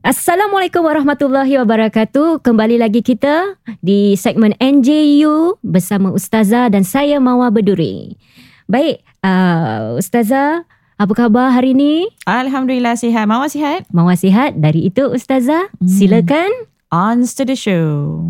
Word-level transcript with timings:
Assalamualaikum 0.00 0.80
warahmatullahi 0.80 1.60
wabarakatuh. 1.60 2.40
Kembali 2.40 2.80
lagi 2.80 3.04
kita 3.04 3.60
di 3.84 4.16
segmen 4.16 4.56
NJU 4.56 5.60
bersama 5.60 6.08
Ustazah 6.08 6.72
dan 6.72 6.88
saya 6.88 7.20
Mawa 7.20 7.52
Beduri. 7.52 8.16
Baik, 8.64 9.04
uh, 9.20 10.00
Ustazah, 10.00 10.64
apa 10.96 11.12
khabar 11.12 11.52
hari 11.52 11.76
ini? 11.76 12.08
Alhamdulillah 12.24 12.96
sihat. 12.96 13.28
Mawa 13.28 13.52
sihat? 13.52 13.84
Mawa 13.92 14.16
sihat. 14.16 14.56
Dari 14.56 14.88
itu 14.88 15.04
Ustazah, 15.04 15.68
hmm. 15.68 15.84
silakan. 15.84 16.48
On 16.88 17.20
to 17.20 17.44
the 17.44 17.52
show. 17.52 18.24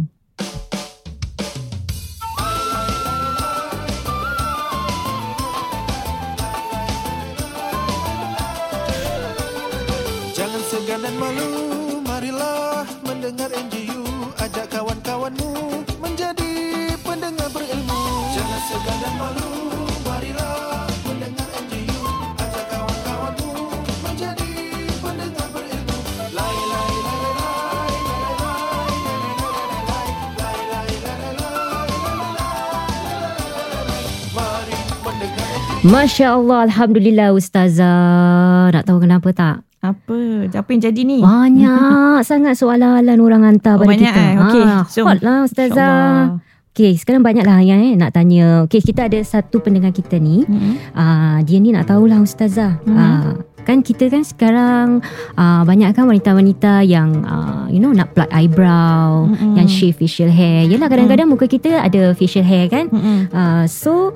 Masya 35.81 36.37
Allah, 36.37 36.69
Alhamdulillah 36.69 37.33
Ustazah. 37.33 38.69
Nak 38.69 38.85
tahu 38.85 39.01
kenapa 39.01 39.33
tak? 39.33 39.70
Apa? 39.81 40.45
Apa 40.53 40.69
yang 40.77 40.83
jadi 40.93 41.01
ni? 41.09 41.25
Banyak 41.25 42.21
sangat 42.29 42.61
soalan 42.61 43.09
orang 43.17 43.49
hantar 43.49 43.81
oh, 43.81 43.89
pada 43.89 43.97
banyak 43.97 44.13
kita. 44.13 44.21
Eh? 44.21 44.35
Okay. 44.45 44.65
Ha, 44.69 44.77
so, 44.85 45.01
hot 45.09 45.21
lah 45.25 45.49
Ustazah. 45.49 46.37
Okay, 46.71 46.95
sekarang 46.95 47.27
banyak 47.27 47.43
lah 47.43 47.65
yang 47.65 47.83
eh, 47.83 47.99
nak 47.99 48.15
tanya. 48.15 48.63
Okay, 48.69 48.79
kita 48.79 49.11
ada 49.11 49.19
satu 49.25 49.59
pendengar 49.59 49.91
kita 49.91 50.21
ni. 50.21 50.47
Mm-hmm. 50.47 50.75
Uh, 50.95 51.39
dia 51.43 51.59
ni 51.59 51.75
nak 51.75 51.89
tahulah 51.89 52.21
Ustazah. 52.23 52.79
Mm-hmm. 52.87 52.95
Uh, 52.95 53.33
kan 53.65 53.83
kita 53.83 54.07
kan 54.07 54.23
sekarang 54.23 55.05
uh, 55.37 55.63
banyak 55.67 55.93
kan 55.93 56.09
wanita-wanita 56.09 56.81
yang 56.85 57.25
uh, 57.27 57.69
you 57.69 57.83
know 57.83 57.91
nak 57.91 58.13
plug 58.15 58.29
eyebrow, 58.31 59.27
mm-hmm. 59.27 59.59
yang 59.59 59.67
shave 59.67 59.97
facial 59.97 60.31
hair. 60.31 60.69
Yalah 60.69 60.93
kadang-kadang 60.93 61.27
mm-hmm. 61.33 61.49
muka 61.49 61.51
kita 61.51 61.83
ada 61.83 62.13
facial 62.13 62.45
hair 62.45 62.69
kan. 62.69 62.87
Mm-hmm. 62.93 63.19
Uh, 63.33 63.65
so 63.65 64.13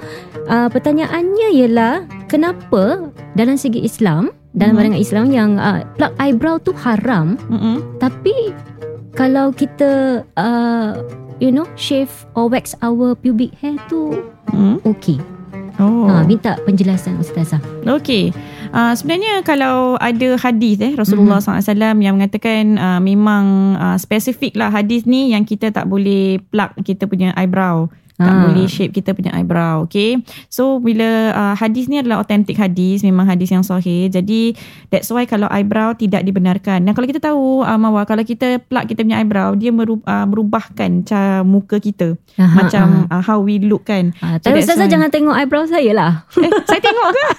uh, 0.47 0.69
pertanyaannya 0.69 1.57
ialah 1.57 2.05
kenapa 2.29 3.11
dalam 3.35 3.59
segi 3.59 3.83
Islam, 3.83 4.31
dalam 4.55 4.79
mm-hmm. 4.79 5.03
Islam 5.03 5.27
yang 5.35 5.51
uh, 5.59 5.83
plug 5.99 6.15
eyebrow 6.23 6.57
tu 6.63 6.71
haram, 6.79 7.35
mm-hmm. 7.51 7.99
tapi 7.99 8.55
kalau 9.15 9.51
kita 9.51 10.23
uh, 10.39 11.03
you 11.43 11.51
know 11.51 11.67
shave 11.75 12.11
or 12.39 12.47
wax 12.47 12.79
our 12.83 13.19
pubic 13.19 13.55
hair 13.59 13.79
tu 13.91 14.15
mm-hmm. 14.51 14.79
okay. 14.87 15.19
Oh. 15.75 16.07
Ha, 16.07 16.23
minta 16.23 16.55
penjelasan 16.63 17.19
Ustazah. 17.19 17.59
Okey. 17.83 18.31
Uh, 18.71 18.95
sebenarnya 18.95 19.43
kalau 19.43 19.99
ada 19.99 20.39
hadis 20.39 20.79
eh 20.79 20.95
Rasulullah 20.95 21.43
mm-hmm. 21.43 21.67
SAW 21.67 21.99
yang 21.99 22.15
mengatakan 22.15 22.79
uh, 22.79 23.03
memang 23.03 23.75
uh, 23.75 23.99
spesifik 23.99 24.55
lah 24.55 24.71
hadis 24.71 25.03
ni 25.03 25.35
yang 25.35 25.43
kita 25.43 25.75
tak 25.75 25.91
boleh 25.91 26.39
plug 26.55 26.79
kita 26.87 27.11
punya 27.11 27.35
eyebrow 27.35 27.91
tak 28.15 28.31
ha. 28.31 28.47
boleh 28.47 28.71
shape 28.71 28.95
kita 28.95 29.11
punya 29.11 29.35
eyebrow 29.35 29.83
okay? 29.87 30.23
So 30.47 30.79
bila 30.79 31.35
uh, 31.35 31.55
hadis 31.59 31.91
ni 31.91 31.99
adalah 31.99 32.23
authentic 32.23 32.55
hadis 32.55 33.03
memang 33.03 33.27
hadis 33.27 33.51
yang 33.51 33.67
sahih. 33.67 34.07
Jadi 34.07 34.55
that's 34.89 35.11
why 35.11 35.27
kalau 35.27 35.51
eyebrow 35.51 35.93
tidak 35.99 36.23
dibenarkan. 36.23 36.87
Dan 36.87 36.93
kalau 36.95 37.07
kita 37.11 37.21
tahu 37.21 37.67
uh, 37.67 37.79
Mawa 37.79 38.07
kalau 38.07 38.23
kita 38.23 38.63
plug 38.63 38.87
kita 38.87 39.03
punya 39.03 39.19
eyebrow 39.19 39.53
dia 39.59 39.75
merub, 39.75 40.01
uh, 40.07 40.27
merubahkan 40.27 41.03
cara 41.03 41.43
muka 41.43 41.83
kita. 41.83 42.15
Aha, 42.39 42.55
macam 42.65 43.07
uh, 43.11 43.23
how 43.23 43.43
we 43.43 43.59
look 43.59 43.87
kan. 43.87 44.15
Uh, 44.23 44.39
so 44.39 44.55
Ustazah 44.55 44.87
jangan 44.87 45.11
tengok 45.11 45.35
eyebrow 45.35 45.67
saya 45.67 45.93
lah. 45.93 46.13
Eh, 46.39 46.51
saya 46.67 46.81
tengok 46.81 47.09
ke? 47.13 47.27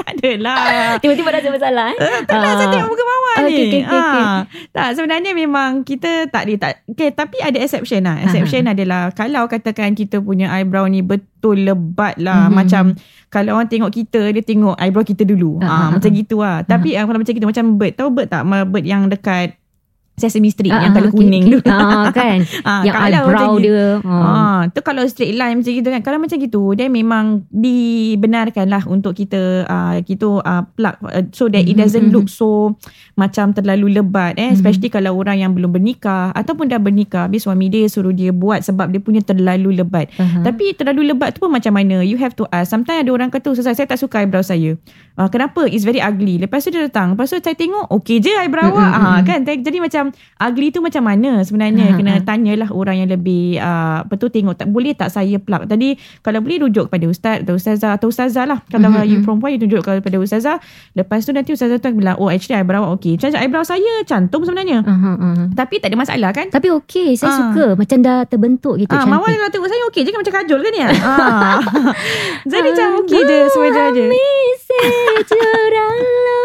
Tak 0.00 0.16
adalah. 0.16 0.56
Tiba-tiba 1.02 1.28
dah 1.28 1.40
ada 1.44 1.50
masalah 1.52 1.84
eh? 1.92 1.98
uh, 2.00 2.20
tak 2.28 2.40
uh, 2.40 2.54
saya 2.56 2.68
tengok 2.72 2.88
muka 2.88 3.04
Mawa 3.04 3.19
okay, 3.48 3.56
ni 3.56 3.64
okay, 3.64 3.82
okay, 3.88 4.00
okay. 4.04 4.24
Uh, 4.28 4.40
tak 4.76 4.88
sebenarnya 5.00 5.32
memang 5.32 5.80
kita 5.88 6.28
tak 6.28 6.44
di 6.44 6.60
tak 6.60 6.84
okay, 6.84 7.08
tapi 7.08 7.40
ada 7.40 7.56
exception 7.56 8.04
lah 8.04 8.20
exception 8.20 8.68
uh-huh. 8.68 8.76
adalah 8.76 9.02
kalau 9.16 9.48
katakan 9.48 9.96
kita 9.96 10.10
kita 10.10 10.18
punya 10.18 10.50
eyebrow 10.50 10.90
ni 10.90 11.06
betul 11.06 11.62
lebat 11.62 12.18
lah. 12.18 12.50
Mm-hmm. 12.50 12.58
Macam 12.58 12.84
kalau 13.30 13.54
orang 13.54 13.70
tengok 13.70 13.94
kita, 13.94 14.34
dia 14.34 14.42
tengok 14.42 14.74
eyebrow 14.74 15.06
kita 15.06 15.22
dulu. 15.22 15.62
Ah, 15.62 15.94
macam 15.94 16.10
gitu 16.10 16.42
lah. 16.42 16.66
Tapi 16.66 16.98
uh, 16.98 17.06
kalau 17.06 17.22
macam 17.22 17.30
gitu, 17.38 17.46
macam 17.46 17.78
bird. 17.78 17.94
Tahu 17.94 18.08
bird 18.10 18.26
tak? 18.26 18.42
Bird 18.66 18.82
yang 18.82 19.06
dekat 19.06 19.54
Sesame 20.20 20.52
Street 20.52 20.70
uh, 20.70 20.84
yang 20.84 20.92
colour 20.92 21.10
okay, 21.10 21.18
kuning 21.18 21.44
okay. 21.48 21.54
tu. 21.56 21.58
Ah 21.66 22.06
kan. 22.18 22.38
ah, 22.62 22.82
yang 22.84 22.94
eyebrow 22.96 23.56
dia. 23.56 23.98
Ah. 24.04 24.68
tu 24.70 24.80
kalau 24.84 25.02
straight 25.08 25.34
line 25.34 25.58
macam 25.58 25.72
gitu 25.72 25.88
kan. 25.88 26.00
Kalau 26.04 26.18
macam 26.20 26.36
gitu 26.36 26.62
dia 26.76 26.86
memang 26.92 27.48
dibenarkan 27.48 28.66
lah 28.68 28.84
untuk 28.84 29.16
kita 29.16 29.64
uh, 29.64 29.96
kita 30.04 30.44
uh, 30.44 30.62
plug 30.76 30.96
uh, 31.08 31.24
so 31.32 31.48
that 31.48 31.64
mm-hmm. 31.64 31.72
it 31.72 31.80
doesn't 31.80 32.12
look 32.12 32.28
so 32.28 32.76
macam 33.16 33.56
terlalu 33.56 34.00
lebat 34.00 34.36
eh 34.36 34.48
mm-hmm. 34.48 34.56
especially 34.56 34.88
kalau 34.92 35.16
orang 35.16 35.40
yang 35.40 35.52
belum 35.56 35.72
bernikah 35.72 36.32
ataupun 36.36 36.68
dah 36.68 36.80
bernikah 36.80 37.26
habis 37.26 37.48
suami 37.48 37.70
dia 37.70 37.86
suruh 37.88 38.12
dia 38.12 38.34
buat 38.34 38.60
sebab 38.66 38.90
dia 38.90 39.00
punya 39.00 39.22
terlalu 39.24 39.80
lebat. 39.80 40.10
Uh-huh. 40.18 40.42
Tapi 40.42 40.74
terlalu 40.74 41.14
lebat 41.14 41.38
tu 41.38 41.46
pun 41.46 41.54
macam 41.54 41.72
mana? 41.72 42.02
You 42.02 42.18
have 42.18 42.34
to 42.36 42.44
ask. 42.50 42.74
Sometimes 42.74 43.06
ada 43.06 43.10
orang 43.14 43.30
kata 43.30 43.54
saya 43.56 43.86
tak 43.86 43.96
suka 43.96 44.26
eyebrow 44.26 44.42
saya. 44.42 44.74
Uh, 45.14 45.28
kenapa? 45.30 45.64
It's 45.70 45.86
very 45.86 46.02
ugly. 46.02 46.42
Lepas 46.42 46.66
tu 46.66 46.74
dia 46.74 46.82
datang. 46.84 47.14
Lepas 47.14 47.30
tu 47.30 47.38
saya 47.38 47.56
tengok 47.56 47.88
okay 47.94 48.18
je 48.18 48.34
eyebrow 48.34 48.74
mm-hmm. 48.74 48.98
ah 49.06 49.20
kan. 49.22 49.46
Jadi 49.46 49.78
macam 49.78 50.09
ugly 50.40 50.72
tu 50.74 50.80
macam 50.80 51.02
mana 51.06 51.42
sebenarnya 51.42 51.92
uh-huh. 51.92 51.98
kena 51.98 52.14
tanyalah 52.24 52.70
orang 52.70 53.04
yang 53.04 53.10
lebih 53.10 53.58
uh, 53.58 54.04
apa 54.04 54.14
tu 54.16 54.28
tengok 54.28 54.56
tak 54.56 54.68
boleh 54.68 54.92
tak 54.94 55.12
saya 55.12 55.40
plug 55.40 55.66
tadi 55.66 55.96
kalau 56.20 56.44
boleh 56.44 56.66
rujuk 56.66 56.88
kepada 56.88 57.06
ustaz 57.08 57.42
atau 57.42 57.56
ustazah 57.56 57.90
atau 57.96 58.08
ustazah 58.08 58.44
lah 58.46 58.58
kalau 58.68 58.90
uh-huh. 58.90 59.06
you 59.06 59.22
perempuan 59.24 59.54
you 59.54 59.60
tunjuk 59.60 59.82
kepada 59.82 60.16
ustazah 60.20 60.56
lepas 60.96 61.22
tu 61.22 61.32
nanti 61.34 61.54
ustazah 61.54 61.80
tu 61.80 61.92
bilang 61.92 62.16
oh 62.18 62.32
actually 62.32 62.58
eyebrow 62.58 62.92
okey 62.98 63.16
macam 63.16 63.40
eyebrow 63.40 63.64
saya 63.64 64.04
cantum 64.04 64.42
sebenarnya 64.42 64.84
uh-huh. 64.84 65.16
Uh-huh. 65.16 65.46
tapi 65.56 65.82
tak 65.82 65.92
ada 65.92 65.98
masalah 65.98 66.30
kan 66.32 66.48
tapi 66.48 66.72
okey 66.82 67.18
saya 67.18 67.30
uh. 67.30 67.36
suka 67.44 67.66
macam 67.76 67.98
dah 68.00 68.24
terbentuk 68.26 68.74
gitu 68.80 68.92
uh, 68.92 69.00
cantik 69.00 69.12
mawar 69.12 69.30
kalau 69.30 69.52
tengok 69.52 69.68
saya 69.68 69.82
okey 69.92 70.02
je 70.06 70.10
kan 70.12 70.20
macam 70.22 70.34
kajol 70.42 70.60
kan 70.62 70.74
ya 70.74 70.88
uh. 70.88 71.58
jadi 72.50 72.68
macam 72.72 72.88
okey 73.04 73.20
je 73.24 73.38
sebenarnya 73.52 74.08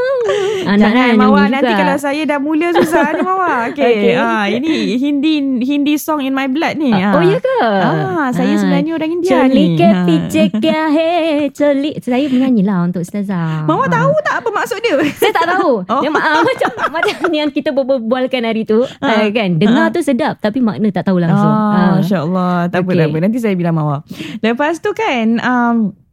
Anak 0.76 0.92
Jangan 0.92 1.12
Mawar 1.16 1.48
nanti 1.48 1.72
kalau 1.72 1.96
saya 1.96 2.22
dah 2.28 2.40
mula 2.44 2.68
susah 2.76 3.16
ni 3.16 3.22
Mawar. 3.24 3.58
Okay. 3.76 4.14
okay. 4.14 4.14
Ah, 4.20 4.46
ini 4.52 5.00
Hindi 5.00 5.64
Hindi 5.64 5.94
song 5.96 6.22
in 6.22 6.36
my 6.36 6.52
blood 6.52 6.76
ni. 6.76 6.92
Ah. 6.92 7.16
Oh 7.16 7.24
ya 7.24 7.40
ke? 7.40 7.60
Ah, 7.64 8.30
saya 8.36 8.54
ah. 8.56 8.60
sebenarnya 8.60 8.92
orang 8.94 9.12
India 9.16 9.48
ni. 9.48 9.80
Ke 9.80 9.88
pijek 10.06 10.50
ke 10.60 10.76
he 10.96 11.12
coli. 11.56 11.92
Saya 12.04 12.28
menyanyi 12.28 12.62
lah 12.68 12.84
untuk 12.84 13.02
Ustazah. 13.02 13.64
Mawar 13.64 13.88
ah. 13.88 13.92
tahu 13.92 14.14
tak 14.22 14.36
apa 14.44 14.50
maksud 14.52 14.80
dia? 14.84 14.96
Saya 15.16 15.34
tak 15.34 15.48
tahu. 15.56 15.74
Oh. 15.86 16.02
Dia, 16.02 16.12
ah, 16.12 16.42
macam 16.42 16.70
macam 16.92 17.18
yang 17.32 17.50
kita 17.54 17.70
berbualkan 17.72 18.42
hari 18.44 18.68
tu. 18.68 18.84
Ah. 19.00 19.24
Uh, 19.24 19.30
kan? 19.32 19.56
Dengar 19.56 19.88
ah. 19.90 19.94
tu 19.94 20.02
sedap 20.04 20.42
tapi 20.44 20.60
makna 20.60 20.92
tak 20.92 21.08
tahu 21.08 21.22
langsung. 21.22 21.48
Ah, 21.48 21.96
ah. 21.96 22.04
InsyaAllah. 22.04 22.68
Tak 22.74 22.84
okay. 22.84 22.92
apa, 22.92 23.00
tak 23.00 23.08
apa. 23.14 23.18
Nanti 23.22 23.38
saya 23.40 23.56
bilang 23.56 23.76
Mawar. 23.78 24.04
Lepas 24.44 24.84
tu 24.84 24.92
kan... 24.92 25.40
Um, 25.40 26.05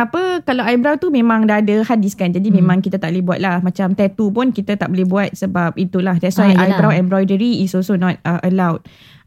apa 0.00 0.40
kalau 0.46 0.64
eyebrow 0.64 0.96
tu 0.96 1.12
memang 1.12 1.44
dah 1.44 1.60
ada 1.60 1.84
hadis 1.84 2.16
kan 2.16 2.32
jadi 2.32 2.48
hmm. 2.48 2.56
memang 2.62 2.78
kita 2.80 2.96
tak 2.96 3.12
boleh 3.12 3.24
buat 3.24 3.38
lah 3.42 3.60
macam 3.60 3.92
tattoo 3.92 4.32
pun 4.32 4.48
kita 4.50 4.80
tak 4.80 4.88
boleh 4.88 5.04
buat 5.04 5.30
sebab 5.36 5.76
itulah 5.76 6.16
that's 6.16 6.40
why 6.40 6.52
ah, 6.56 6.64
eyebrow 6.68 6.88
embroidery 6.88 7.60
is 7.60 7.76
also 7.76 7.94
not 7.94 8.16
uh, 8.24 8.40
allowed 8.40 8.80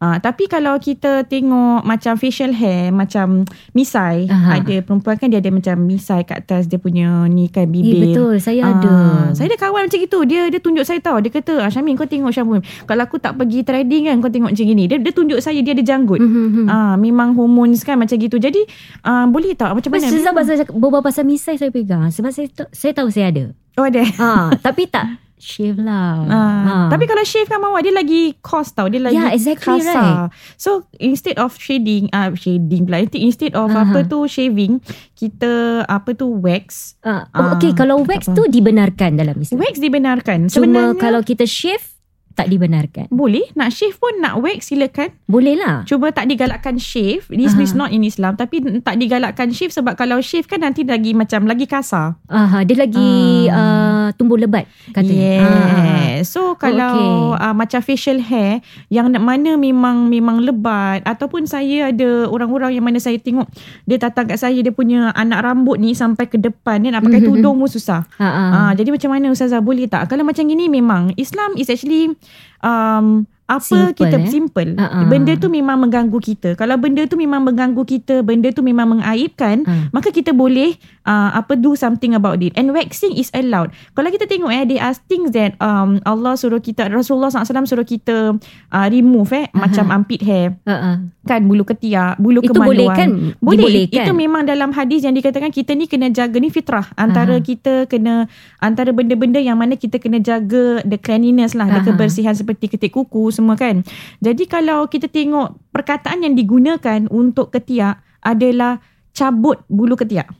Uh, 0.03 0.19
tapi 0.19 0.51
kalau 0.51 0.75
kita 0.83 1.23
tengok 1.31 1.87
macam 1.87 2.19
facial 2.19 2.51
hair 2.51 2.91
macam 2.91 3.47
misai 3.71 4.27
Aha. 4.27 4.59
ada 4.59 4.83
perempuan 4.83 5.15
kan 5.15 5.31
dia 5.31 5.39
ada 5.39 5.47
macam 5.47 5.79
misai 5.79 6.27
kat 6.27 6.43
atas 6.43 6.67
dia 6.67 6.75
punya 6.75 7.23
ni 7.31 7.47
kan 7.47 7.71
bibir. 7.71 7.95
Eh, 7.95 8.11
betul 8.11 8.35
saya 8.43 8.67
uh, 8.67 8.71
ada. 8.75 8.95
Saya 9.31 9.47
ada 9.47 9.55
kawan 9.55 9.87
macam 9.87 10.03
itu 10.03 10.19
dia 10.27 10.51
dia 10.51 10.59
tunjuk 10.59 10.83
saya 10.83 10.99
tahu 10.99 11.23
dia 11.23 11.31
kata 11.31 11.63
ah 11.63 11.71
Syamin 11.71 11.95
kau 11.95 12.03
tengok 12.03 12.35
Syamin 12.35 12.59
kalau 12.83 12.99
aku 13.07 13.15
tak 13.15 13.39
pergi 13.39 13.63
trading 13.63 14.11
kan 14.11 14.19
kau 14.19 14.27
tengok 14.27 14.51
macam 14.51 14.67
gini 14.67 14.91
dia 14.91 14.99
dia 14.99 15.13
tunjuk 15.15 15.39
saya 15.39 15.63
dia 15.63 15.71
ada 15.71 15.83
janggut. 15.87 16.19
Mm-hmm. 16.19 16.67
Uh, 16.67 16.95
memang 16.99 17.31
hormones 17.39 17.79
kan 17.87 17.95
macam 17.95 18.19
gitu. 18.19 18.35
Jadi 18.35 18.59
uh, 19.07 19.23
boleh 19.31 19.55
tak 19.55 19.71
macam 19.71 19.87
mana? 19.87 20.11
Sebab 20.11 20.43
pasal 20.63 20.79
berbual 20.79 21.03
pasal 21.03 21.23
misai 21.27 21.59
saya 21.59 21.69
pegang 21.69 22.07
sebab 22.07 22.31
saya 22.31 22.47
saya 22.71 22.91
tahu 22.95 23.11
saya 23.11 23.29
ada. 23.29 23.45
Oh 23.75 23.85
ada. 23.85 24.05
Ha, 24.05 24.53
tapi 24.61 24.87
tak 24.87 25.19
shave 25.43 25.75
lah. 25.83 26.23
Uh, 26.23 26.31
ha. 26.67 26.75
Tapi 26.87 27.03
kalau 27.03 27.23
shave 27.27 27.51
kan 27.51 27.59
Mawar 27.59 27.83
dia 27.83 27.91
lagi 27.91 28.39
cost 28.39 28.79
tau. 28.79 28.87
Dia 28.87 29.03
lagi 29.03 29.19
yeah, 29.19 29.35
exactly 29.35 29.83
kasar. 29.83 30.31
Right. 30.31 30.55
So 30.55 30.87
instead 31.03 31.35
of 31.35 31.51
shading, 31.59 32.07
uh, 32.15 32.31
shading 32.31 32.87
pula. 32.87 33.03
Instead 33.11 33.53
of 33.59 33.75
uh-huh. 33.75 33.83
apa 33.91 34.07
tu 34.07 34.23
shaving, 34.23 34.79
kita 35.19 35.83
apa 35.83 36.15
tu 36.15 36.31
wax. 36.31 36.95
Uh, 37.03 37.27
oh, 37.35 37.39
uh, 37.43 37.49
okay, 37.59 37.75
kalau 37.75 38.07
wax 38.07 38.31
tu 38.31 38.47
dibenarkan 38.47 39.19
dalam 39.19 39.35
Islam. 39.35 39.59
Wax 39.59 39.83
dibenarkan. 39.83 40.47
Cuma 40.47 40.55
Sebenarnya, 40.63 40.95
kalau 40.95 41.21
kita 41.21 41.43
shave, 41.43 41.92
tak 42.33 42.49
dibenarkan. 42.49 43.07
Boleh 43.13 43.45
nak 43.53 43.69
shave 43.69 43.95
pun 43.97 44.17
nak 44.17 44.41
wax 44.41 44.73
silakan. 44.73 45.13
Boleh 45.29 45.53
lah. 45.57 45.85
Cuma 45.85 46.09
tak 46.09 46.25
digalakkan 46.29 46.81
shave. 46.81 47.29
This 47.29 47.53
is 47.55 47.77
not 47.77 47.93
in 47.93 48.01
Islam 48.01 48.33
tapi 48.35 48.61
tak 48.81 48.97
digalakkan 48.97 49.53
shave 49.53 49.69
sebab 49.69 49.93
kalau 49.93 50.17
shave 50.19 50.49
kan 50.49 50.65
nanti 50.65 50.81
lagi 50.81 51.13
macam 51.13 51.45
lagi 51.45 51.69
kasar. 51.69 52.17
Aha, 52.27 52.65
dia 52.65 52.75
lagi 52.77 53.47
uh, 53.53 54.09
tumbuh 54.17 54.37
lebat 54.37 54.65
katanya. 54.91 55.33
Yeah. 55.45 56.25
So 56.25 56.57
kalau 56.57 57.37
okay. 57.37 57.45
uh, 57.45 57.55
macam 57.55 57.79
facial 57.85 58.17
hair 58.19 58.65
yang 58.89 59.13
mana 59.21 59.55
memang 59.55 60.09
memang 60.09 60.41
lebat 60.41 61.05
ataupun 61.05 61.45
saya 61.45 61.93
ada 61.93 62.25
orang-orang 62.27 62.73
yang 62.73 62.85
mana 62.85 62.97
saya 62.97 63.21
tengok 63.21 63.45
dia 63.85 64.01
datang 64.01 64.25
kat 64.25 64.41
saya 64.41 64.57
dia 64.57 64.73
punya 64.73 65.13
anak 65.13 65.45
rambut 65.45 65.77
ni 65.77 65.93
sampai 65.93 66.25
ke 66.25 66.41
depan 66.41 66.81
dia 66.81 66.89
nak 66.95 67.05
pakai 67.05 67.21
mm-hmm. 67.21 67.39
tudung 67.39 67.61
pun 67.61 67.69
susah. 67.69 68.07
Uh, 68.17 68.71
jadi 68.73 68.89
macam 68.89 69.09
mana 69.13 69.29
ustazah 69.29 69.61
boleh 69.61 69.85
tak? 69.85 70.09
Kalau 70.09 70.25
macam 70.25 70.43
gini 70.49 70.65
memang 70.71 71.13
Islam 71.19 71.53
is 71.59 71.69
actually 71.69 72.15
um, 72.61 73.27
apa 73.59 73.61
simple, 73.61 73.93
kita 73.93 74.17
eh? 74.17 74.29
simple 74.29 74.71
uh-uh. 74.77 75.05
benda 75.09 75.33
tu 75.37 75.47
memang 75.49 75.77
mengganggu 75.77 76.19
kita 76.19 76.49
kalau 76.57 76.75
benda 76.79 77.05
tu 77.05 77.15
memang 77.19 77.41
mengganggu 77.45 77.83
kita 77.85 78.25
benda 78.25 78.49
tu 78.49 78.65
memang 78.65 78.97
mengaibkan 78.97 79.61
uh. 79.67 79.89
maka 79.93 80.09
kita 80.09 80.33
boleh 80.33 80.73
uh, 81.07 81.29
apa 81.37 81.55
do 81.59 81.75
something 81.77 82.15
about 82.17 82.39
it 82.41 82.51
and 82.55 82.71
waxing 82.71 83.13
is 83.15 83.29
allowed 83.35 83.69
kalau 83.93 84.09
kita 84.09 84.25
tengok 84.25 84.51
eh 84.51 84.63
there 84.65 84.81
are 84.81 84.95
things 85.07 85.31
that 85.31 85.55
um, 85.59 85.99
Allah 86.07 86.35
suruh 86.35 86.59
kita 86.59 86.89
Rasulullah 86.89 87.31
SAW 87.31 87.67
suruh 87.67 87.87
kita 87.87 88.35
uh, 88.73 88.87
remove 88.89 89.31
eh 89.35 89.47
uh-huh. 89.47 89.59
macam 89.67 89.85
armpit 89.91 90.21
hair 90.23 90.57
uh-uh. 90.65 91.05
kan 91.23 91.41
bulu 91.45 91.63
ketiak 91.67 92.19
bulu 92.19 92.43
itu 92.43 92.51
kemaluan 92.51 92.67
boleh 92.73 92.87
kan 92.91 93.09
boleh 93.39 93.61
Dibolehkan. 93.63 94.05
itu 94.07 94.11
memang 94.11 94.43
dalam 94.43 94.69
hadis 94.75 95.05
yang 95.05 95.15
dikatakan 95.15 95.51
kita 95.53 95.75
ni 95.77 95.87
kena 95.87 96.11
jaga 96.11 96.37
ni 96.39 96.49
fitrah 96.49 96.89
antara 96.99 97.39
uh-huh. 97.39 97.45
kita 97.45 97.73
kena 97.87 98.27
antara 98.59 98.91
benda-benda 98.91 99.39
yang 99.39 99.59
mana 99.59 99.75
kita 99.79 99.99
kena 99.99 100.19
jaga 100.19 100.83
the 100.83 100.99
cleanliness 100.99 101.55
lah 101.55 101.67
uh-huh. 101.67 101.83
the 101.83 101.91
kebersihan 101.93 102.35
seperti 102.35 102.71
ketik 102.71 102.95
kuku 102.95 103.29
semua 103.43 103.59
kan. 103.59 103.83
Jadi 104.23 104.47
kalau 104.47 104.87
kita 104.87 105.11
tengok 105.11 105.59
perkataan 105.75 106.23
yang 106.23 106.39
digunakan 106.39 107.03
untuk 107.11 107.51
ketiak 107.51 107.99
adalah 108.23 108.79
cabut 109.11 109.59
bulu 109.67 109.99
ketiak. 109.99 110.31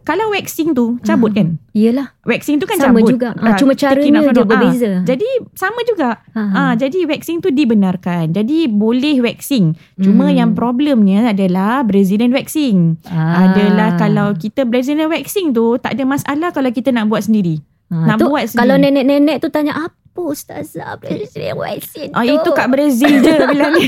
Kalau 0.00 0.32
waxing 0.32 0.72
tu 0.72 0.96
cabut 1.04 1.30
hmm. 1.30 1.38
kan? 1.38 1.48
Iyalah. 1.76 2.16
Waxing 2.24 2.56
tu 2.56 2.64
kan 2.64 2.80
sama 2.80 3.04
cabut. 3.04 3.14
juga. 3.14 3.30
Ha, 3.36 3.54
cuma 3.60 3.76
caranya 3.76 4.32
dia 4.32 4.44
berbeza. 4.48 4.90
Ha, 4.90 5.04
jadi 5.04 5.28
sama 5.52 5.80
juga. 5.84 6.24
Ha, 6.32 6.40
ha. 6.40 6.60
ha, 6.66 6.72
jadi 6.74 7.04
waxing 7.04 7.44
tu 7.44 7.52
dibenarkan. 7.52 8.32
Jadi 8.32 8.64
boleh 8.66 9.20
waxing. 9.20 9.76
Cuma 10.00 10.32
hmm. 10.32 10.36
yang 10.40 10.50
problemnya 10.56 11.30
adalah 11.36 11.84
Brazilian 11.84 12.32
waxing. 12.32 12.96
Ha. 13.12 13.52
Adalah 13.52 14.00
kalau 14.00 14.32
kita 14.34 14.64
Brazilian 14.64 15.12
waxing 15.12 15.52
tu 15.52 15.76
tak 15.76 15.94
ada 15.94 16.04
masalah 16.08 16.48
kalau 16.50 16.72
kita 16.72 16.90
nak 16.96 17.06
buat 17.12 17.28
sendiri. 17.28 17.60
Ha, 17.92 18.16
nak 18.16 18.24
tu, 18.24 18.32
buat 18.32 18.48
sendiri. 18.48 18.60
Kalau 18.64 18.74
nenek-nenek 18.80 19.36
tu 19.44 19.52
tanya 19.52 19.84
apa 19.84 19.99
ustazah 20.28 20.96
Brazilian 20.96 21.56
waxing 21.60 22.10
ah, 22.16 22.24
tu? 22.24 22.34
Itu 22.40 22.50
kat 22.56 22.68
Brazil 22.72 23.20
je 23.20 23.32
bilang 23.48 23.72
ni. 23.76 23.86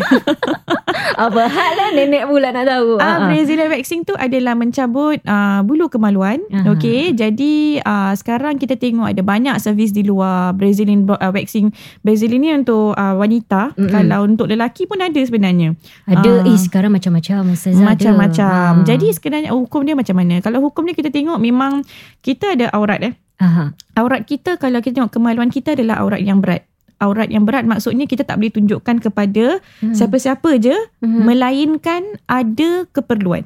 apa 1.25 1.43
hal 1.49 1.73
lah 1.77 1.89
nenek 1.97 2.29
pula 2.29 2.53
nak 2.53 2.67
tahu. 2.69 3.01
Ah, 3.01 3.05
uh-huh. 3.05 3.29
Brazilian 3.33 3.69
waxing 3.73 4.05
tu 4.05 4.15
adalah 4.17 4.55
mencabut 4.57 5.21
uh, 5.25 5.61
bulu 5.65 5.89
kemaluan. 5.89 6.45
Uh-huh. 6.53 6.77
Okay. 6.77 7.17
Jadi 7.17 7.81
uh, 7.81 8.13
sekarang 8.13 8.61
kita 8.61 8.77
tengok 8.77 9.09
ada 9.09 9.23
banyak 9.25 9.57
servis 9.61 9.93
di 9.93 10.05
luar 10.05 10.53
Brazilian 10.53 11.09
uh, 11.09 11.33
waxing. 11.33 11.73
Brazilian 12.05 12.43
ni 12.43 12.51
untuk 12.51 12.99
uh, 12.99 13.15
wanita. 13.15 13.73
Mm-hmm. 13.79 13.91
Kalau 13.95 14.19
untuk 14.27 14.47
lelaki 14.51 14.91
pun 14.91 14.99
ada 14.99 15.21
sebenarnya. 15.23 15.79
Ada. 16.11 16.43
Uh, 16.43 16.51
eh 16.51 16.59
sekarang 16.59 16.91
macam-macam 16.91 17.55
ustazah. 17.55 17.79
Macam-macam. 17.79 18.83
Uh. 18.83 18.87
Jadi 18.87 19.07
sebenarnya 19.15 19.51
hukum 19.55 19.87
dia 19.87 19.95
macam 19.95 20.19
mana? 20.19 20.43
Kalau 20.43 20.59
hukum 20.59 20.83
ni 20.83 20.99
kita 20.99 21.15
tengok 21.15 21.39
memang 21.39 21.87
kita 22.21 22.59
ada 22.59 22.75
aurat 22.75 22.99
eh. 23.07 23.15
Aha. 23.43 23.65
Aurat 23.99 24.23
kita 24.23 24.55
kalau 24.57 24.79
kita 24.79 25.03
tengok 25.03 25.19
kemaluan 25.19 25.51
kita 25.51 25.75
adalah 25.75 25.99
aurat 25.99 26.23
yang 26.23 26.39
berat. 26.39 26.63
Aurat 27.03 27.27
yang 27.27 27.43
berat 27.43 27.67
maksudnya 27.67 28.07
kita 28.07 28.23
tak 28.23 28.39
boleh 28.39 28.55
tunjukkan 28.55 29.03
kepada 29.03 29.59
hmm. 29.83 29.91
siapa-siapa 29.91 30.63
je 30.63 30.77
hmm. 31.03 31.27
melainkan 31.27 32.15
ada 32.31 32.87
keperluan. 32.95 33.43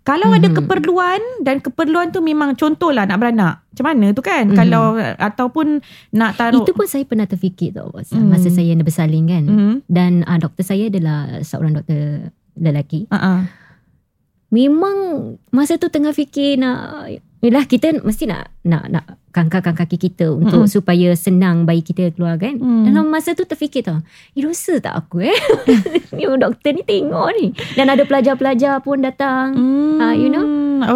Kalau 0.00 0.32
hmm. 0.32 0.36
ada 0.40 0.48
keperluan 0.48 1.20
dan 1.44 1.60
keperluan 1.60 2.08
tu 2.08 2.24
memang 2.24 2.56
contohlah 2.56 3.04
nak 3.04 3.18
beranak. 3.20 3.54
Macam 3.68 3.84
mana 3.84 4.06
tu 4.16 4.22
kan? 4.24 4.48
Hmm. 4.48 4.56
Kalau 4.56 4.96
ataupun 4.96 5.84
nak 6.16 6.40
taruh 6.40 6.64
Itu 6.64 6.72
pun 6.72 6.86
saya 6.88 7.04
pernah 7.04 7.28
terfikir 7.28 7.76
tau 7.76 7.92
hmm. 7.92 8.30
masa 8.30 8.48
saya 8.48 8.72
nak 8.72 8.86
bersalin 8.86 9.24
kan. 9.28 9.44
Hmm. 9.44 9.74
Dan 9.90 10.22
uh, 10.24 10.38
doktor 10.40 10.64
saya 10.64 10.88
adalah 10.88 11.44
seorang 11.44 11.76
doktor 11.76 12.32
lelaki. 12.56 13.10
Uh-uh. 13.12 13.50
Memang 14.50 14.96
masa 15.52 15.76
tu 15.76 15.92
tengah 15.92 16.16
fikir 16.16 16.58
nak 16.58 17.06
Yelah 17.40 17.64
kita 17.64 18.04
mesti 18.04 18.28
nak 18.28 18.52
nak 18.68 18.84
nak 18.92 19.04
kangkangkan 19.32 19.72
kaki 19.72 19.96
kita 19.96 20.28
untuk 20.28 20.66
mm. 20.66 20.70
supaya 20.70 21.08
senang 21.16 21.64
bayi 21.64 21.80
kita 21.80 22.12
keluar 22.12 22.36
kan. 22.36 22.60
Mm. 22.60 22.92
Dalam 22.92 23.08
masa 23.08 23.32
tu 23.32 23.48
terfikir 23.48 23.80
tau, 23.80 24.04
eh 24.36 24.42
dosa 24.44 24.76
tak 24.76 24.92
aku 24.92 25.24
eh? 25.24 25.38
ni 26.16 26.28
doktor 26.28 26.76
ni 26.76 26.84
tengok 26.84 27.28
ni. 27.40 27.56
Dan 27.78 27.88
ada 27.88 28.04
pelajar-pelajar 28.04 28.84
pun 28.84 29.00
datang. 29.00 29.56
Mm. 29.56 29.96
Uh, 29.96 30.14
you 30.14 30.28
know? 30.28 30.44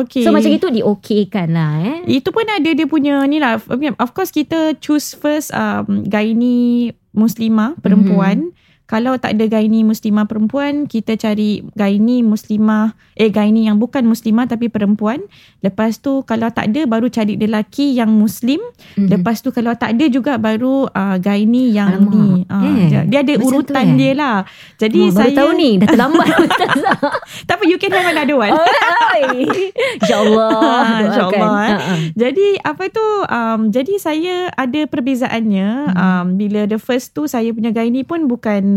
Okay. 0.05 0.25
So 0.25 0.37
macam 0.37 0.53
itu 0.53 0.69
diokeykan 0.69 1.57
lah 1.57 1.81
eh. 1.81 2.21
Itu 2.21 2.29
pun 2.29 2.45
ada 2.45 2.69
dia 2.69 2.87
punya 2.89 3.25
ni 3.25 3.41
lah. 3.41 3.61
Of 4.01 4.13
course 4.13 4.29
kita 4.29 4.77
choose 4.85 5.17
first 5.17 5.49
um, 5.57 6.05
gaini 6.05 6.93
muslimah 7.17 7.79
perempuan. 7.81 8.51
Mm-hmm. 8.51 8.63
Kalau 8.85 9.17
tak 9.17 9.41
ada 9.41 9.49
gaini 9.49 9.81
muslimah 9.81 10.29
perempuan, 10.29 10.85
kita 10.85 11.17
cari 11.17 11.65
gaini 11.73 12.21
muslimah, 12.21 12.93
eh 13.17 13.33
gaini 13.33 13.65
yang 13.65 13.81
bukan 13.81 14.05
muslimah 14.05 14.45
tapi 14.45 14.69
perempuan. 14.69 15.25
Lepas 15.65 16.05
tu 16.05 16.21
kalau 16.29 16.53
tak 16.53 16.69
ada 16.69 16.85
baru 16.85 17.09
cari 17.09 17.41
lelaki 17.41 17.97
yang 17.97 18.13
muslim. 18.13 18.61
Mm-hmm. 18.61 19.09
Lepas 19.09 19.41
tu 19.41 19.57
kalau 19.57 19.73
tak 19.73 19.97
ada 19.97 20.05
juga 20.13 20.37
baru 20.37 20.93
uh, 20.93 21.17
gaini 21.17 21.73
yang 21.73 21.97
Alamak. 21.97 22.13
ni. 22.13 22.29
Uh, 22.45 22.61
eh, 22.61 23.09
dia 23.09 23.25
ada 23.25 23.35
urutan 23.41 23.85
tu, 23.89 23.91
eh? 23.97 23.97
dia 23.97 24.13
lah. 24.13 24.37
Jadi 24.77 25.01
oh, 25.01 25.17
saya 25.17 25.33
baru 25.33 25.39
tahu 25.41 25.51
ni 25.57 25.71
dah 25.81 25.89
terlambat. 25.89 26.29
tapi 27.49 27.65
you 27.73 27.81
can 27.81 27.89
have 27.89 28.13
another 28.13 28.37
one. 28.37 28.53
InsyaAllah. 28.53 31.01
InsyaAllah. 31.09 31.57
Eh. 31.57 31.73
Uh-huh. 31.73 31.99
Jadi 32.21 32.49
apa 32.61 32.85
tu, 32.93 33.07
um, 33.33 33.61
jadi 33.73 33.97
saya 33.97 34.53
ada 34.53 34.85
perbezaannya. 34.85 35.89
Mm-hmm. 35.89 36.05
Um, 36.05 36.27
bila 36.37 36.61
the 36.69 36.77
first 36.77 37.17
tu 37.17 37.25
saya 37.25 37.49
punya 37.57 37.73
gaini 37.73 38.05
pun 38.05 38.29
bukan 38.29 38.74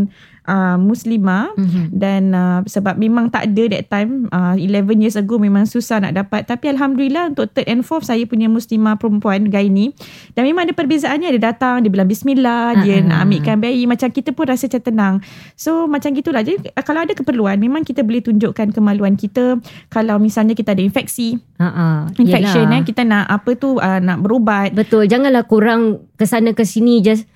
uh, 0.48 0.78
muslimah. 0.80 1.54
Mm-hmm. 1.58 1.86
dan 1.92 2.22
uh, 2.32 2.60
sebab 2.64 2.96
memang 2.96 3.30
tak 3.30 3.52
ada 3.52 3.78
that 3.78 3.92
time 3.92 4.32
uh, 4.32 4.56
11 4.56 5.04
years 5.04 5.18
ago 5.20 5.38
memang 5.38 5.68
susah 5.68 6.02
nak 6.02 6.16
dapat. 6.16 6.48
Tapi 6.48 6.72
alhamdulillah 6.72 7.36
untuk 7.36 7.52
third 7.52 7.68
and 7.68 7.84
fourth 7.84 8.08
saya 8.08 8.24
punya 8.26 8.48
muslimah 8.48 8.96
perempuan 8.96 9.52
gaini 9.52 9.92
dan 10.34 10.48
memang 10.48 10.66
ada 10.66 10.74
perbezaannya. 10.74 11.36
Dia 11.38 11.54
datang 11.54 11.84
dia 11.84 11.92
bilang 11.92 12.08
bismillah 12.08 12.80
uh-huh. 12.80 12.84
dia 12.84 13.04
nak 13.04 13.28
ambilkan 13.28 13.60
bayi. 13.60 13.84
Macam 13.86 14.10
kita 14.10 14.32
pun 14.32 14.48
rasa 14.48 14.72
macam 14.72 14.82
tenang. 14.82 15.16
So 15.60 15.86
macam 15.86 16.16
gitulah. 16.16 16.42
Jadi 16.42 16.72
kalau 16.82 17.04
ada 17.04 17.14
keperluan 17.14 17.60
memang 17.60 17.84
kita 17.84 18.02
boleh 18.02 18.24
tunjukkan 18.24 18.72
kemaluan 18.72 19.20
kita. 19.20 19.60
Kalau 19.92 20.16
misalnya 20.18 20.56
kita 20.56 20.74
ada 20.74 20.82
infeksi 20.82 21.38
uh-huh. 21.60 22.14
infection 22.18 22.72
eh 22.72 22.82
kita 22.88 23.04
nak 23.04 23.28
apa 23.28 23.52
tu 23.60 23.78
uh, 23.78 24.00
nak 24.00 24.24
berubat. 24.24 24.72
Betul. 24.72 25.12
Janganlah 25.12 25.44
kurang 25.46 26.08
kesana 26.16 26.56
ke 26.56 26.64
sini 26.64 27.04
just 27.04 27.28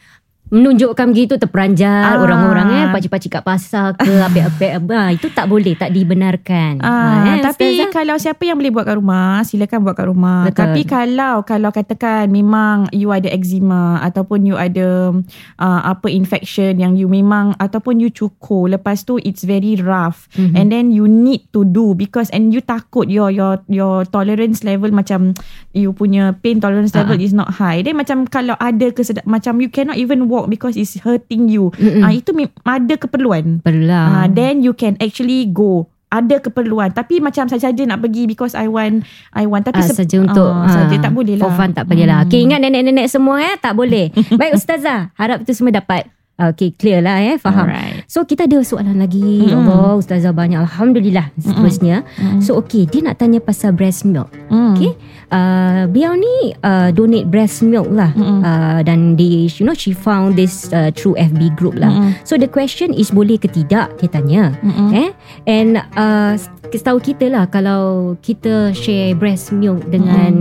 menunjukkan 0.51 1.15
begitu 1.15 1.39
terperanjat 1.39 2.11
ah. 2.11 2.19
orang-orang 2.19 2.67
eh 2.75 2.85
pakcik-pakcik 2.91 3.39
kat 3.39 3.43
pasar 3.47 3.95
ke 3.95 4.11
apek-apek 4.27 4.75
ah, 4.91 5.09
itu 5.15 5.31
tak 5.31 5.47
boleh 5.47 5.79
tak 5.79 5.95
dibenarkan 5.95 6.83
ah, 6.83 6.91
ah, 6.91 7.15
eh, 7.31 7.39
tapi 7.39 7.79
Ustazah? 7.79 7.91
kalau 7.95 8.15
siapa 8.19 8.43
yang 8.43 8.59
boleh 8.59 8.71
buat 8.75 8.83
kat 8.83 8.99
rumah 8.99 9.47
silakan 9.47 9.87
buat 9.87 9.95
kat 9.95 10.07
rumah 10.11 10.51
Betul. 10.51 10.59
tapi 10.59 10.81
kalau 10.83 11.47
kalau 11.47 11.71
katakan 11.71 12.27
memang 12.27 12.91
you 12.91 13.15
ada 13.15 13.31
eczema 13.31 14.03
ataupun 14.03 14.43
you 14.43 14.59
ada 14.59 15.15
uh, 15.55 15.81
apa 15.87 16.11
infection 16.11 16.75
yang 16.75 16.99
you 16.99 17.07
memang 17.07 17.55
ataupun 17.55 18.03
you 18.03 18.11
cukur 18.11 18.67
lepas 18.67 19.07
tu 19.07 19.23
it's 19.23 19.47
very 19.47 19.79
rough 19.79 20.27
mm-hmm. 20.35 20.59
and 20.59 20.67
then 20.67 20.91
you 20.91 21.07
need 21.07 21.47
to 21.55 21.63
do 21.63 21.95
because 21.95 22.27
and 22.35 22.51
you 22.51 22.59
takut 22.59 23.07
your 23.07 23.31
your 23.31 23.55
your 23.71 24.03
tolerance 24.11 24.67
level 24.67 24.91
macam 24.91 25.31
you 25.71 25.95
punya 25.95 26.35
pain 26.43 26.59
tolerance 26.59 26.91
level 26.91 27.15
uh-huh. 27.15 27.23
is 27.23 27.31
not 27.31 27.47
high 27.55 27.79
then 27.79 27.95
macam 27.95 28.27
kalau 28.27 28.59
ada 28.59 28.91
kesedap 28.91 29.23
macam 29.23 29.63
you 29.63 29.71
cannot 29.71 29.95
even 29.95 30.27
walk 30.27 30.40
because 30.47 30.77
it's 30.79 30.97
hurting 31.01 31.49
you. 31.51 31.73
Ah 32.01 32.09
uh, 32.09 32.13
itu 32.13 32.31
ada 32.63 32.93
keperluan. 32.95 33.59
Perlah. 33.61 34.05
Ah 34.05 34.15
uh, 34.23 34.25
then 34.31 34.65
you 34.65 34.73
can 34.73 34.95
actually 35.01 35.49
go. 35.49 35.89
Ada 36.11 36.43
keperluan 36.43 36.91
tapi 36.91 37.23
macam 37.23 37.47
saya 37.47 37.71
saja 37.71 37.87
nak 37.87 38.03
pergi 38.03 38.27
because 38.27 38.51
I 38.51 38.67
want 38.67 39.07
I 39.31 39.47
want 39.47 39.63
tapi 39.63 39.79
uh, 39.79 39.95
saja 39.95 40.19
untuk 40.19 40.43
uh, 40.43 40.67
saja 40.67 40.95
tak 40.99 41.15
boleh 41.15 41.39
lah. 41.39 41.47
For 41.47 41.55
fun 41.55 41.71
tak 41.71 41.87
boleh 41.87 42.03
lah. 42.03 42.23
Hmm. 42.23 42.27
Okay 42.27 42.43
ingat 42.43 42.59
nenek-nenek 42.59 43.07
semua 43.07 43.39
eh 43.39 43.55
tak 43.55 43.79
boleh. 43.79 44.11
Baik 44.39 44.59
ustazah, 44.59 45.15
harap 45.15 45.47
itu 45.47 45.55
semua 45.55 45.71
dapat 45.71 46.11
Okay 46.41 46.73
clear 46.73 47.05
lah 47.05 47.21
eh 47.21 47.37
Faham 47.37 47.69
Alright. 47.69 48.01
So 48.09 48.25
kita 48.25 48.49
ada 48.49 48.57
soalan 48.65 48.97
lagi 48.97 49.45
mm. 49.45 49.53
Allah 49.53 50.01
Ustazah 50.01 50.33
banyak 50.33 50.57
Alhamdulillah 50.57 51.29
Seterusnya 51.37 52.01
mm. 52.17 52.41
So 52.41 52.57
okay 52.57 52.89
Dia 52.89 53.05
nak 53.05 53.21
tanya 53.21 53.37
pasal 53.37 53.77
breast 53.77 54.09
milk 54.09 54.33
mm. 54.49 54.73
Okay 54.73 54.97
uh, 55.31 55.87
beliau 55.87 56.13
ni 56.13 56.53
uh, 56.61 56.91
donate 56.91 57.25
breast 57.25 57.63
milk 57.63 57.87
lah 57.89 58.11
uh, 58.15 58.79
dan 58.83 59.15
di 59.15 59.47
you 59.47 59.63
know 59.63 59.73
she 59.73 59.91
found 59.91 60.35
this 60.35 60.69
uh, 60.71 60.91
through 60.93 61.15
FB 61.17 61.55
group 61.55 61.73
lah. 61.73 61.89
Mm-mm. 61.89 62.13
So 62.23 62.35
the 62.35 62.47
question 62.47 62.91
is 62.91 63.09
boleh 63.09 63.39
ke 63.39 63.47
tidak 63.47 63.95
dia 63.97 64.07
tanya. 64.07 64.43
Mm-mm. 64.61 64.89
Eh 64.91 65.09
and 65.47 65.79
uh, 65.95 66.35
setahu 66.71 66.99
kita 67.01 67.27
lah 67.27 67.47
kalau 67.47 68.13
kita 68.19 68.71
share 68.71 69.11
breast 69.15 69.51
milk 69.51 69.83
dengan 69.91 70.31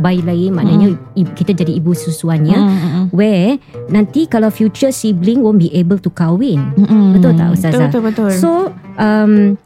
bayi 0.00 0.24
lain 0.24 0.56
maknanya 0.56 0.96
i- 1.12 1.28
kita 1.36 1.52
jadi 1.52 1.76
ibu 1.76 1.92
susuannya 1.92 2.56
Mm-mm. 2.56 3.04
where 3.12 3.60
nanti 3.88 4.24
kalau 4.24 4.48
future 4.48 4.88
sibling 4.88 5.44
won't 5.44 5.60
be 5.60 5.68
able 5.72 5.96
to 5.96 6.08
kahwin. 6.08 6.72
Mm-mm. 6.76 7.16
Betul 7.16 7.36
tak, 7.36 7.48
Ustazah? 7.52 7.88
Betul 7.88 8.00
betul 8.04 8.28
betul. 8.28 8.30
So 8.40 8.50
um 8.96 9.56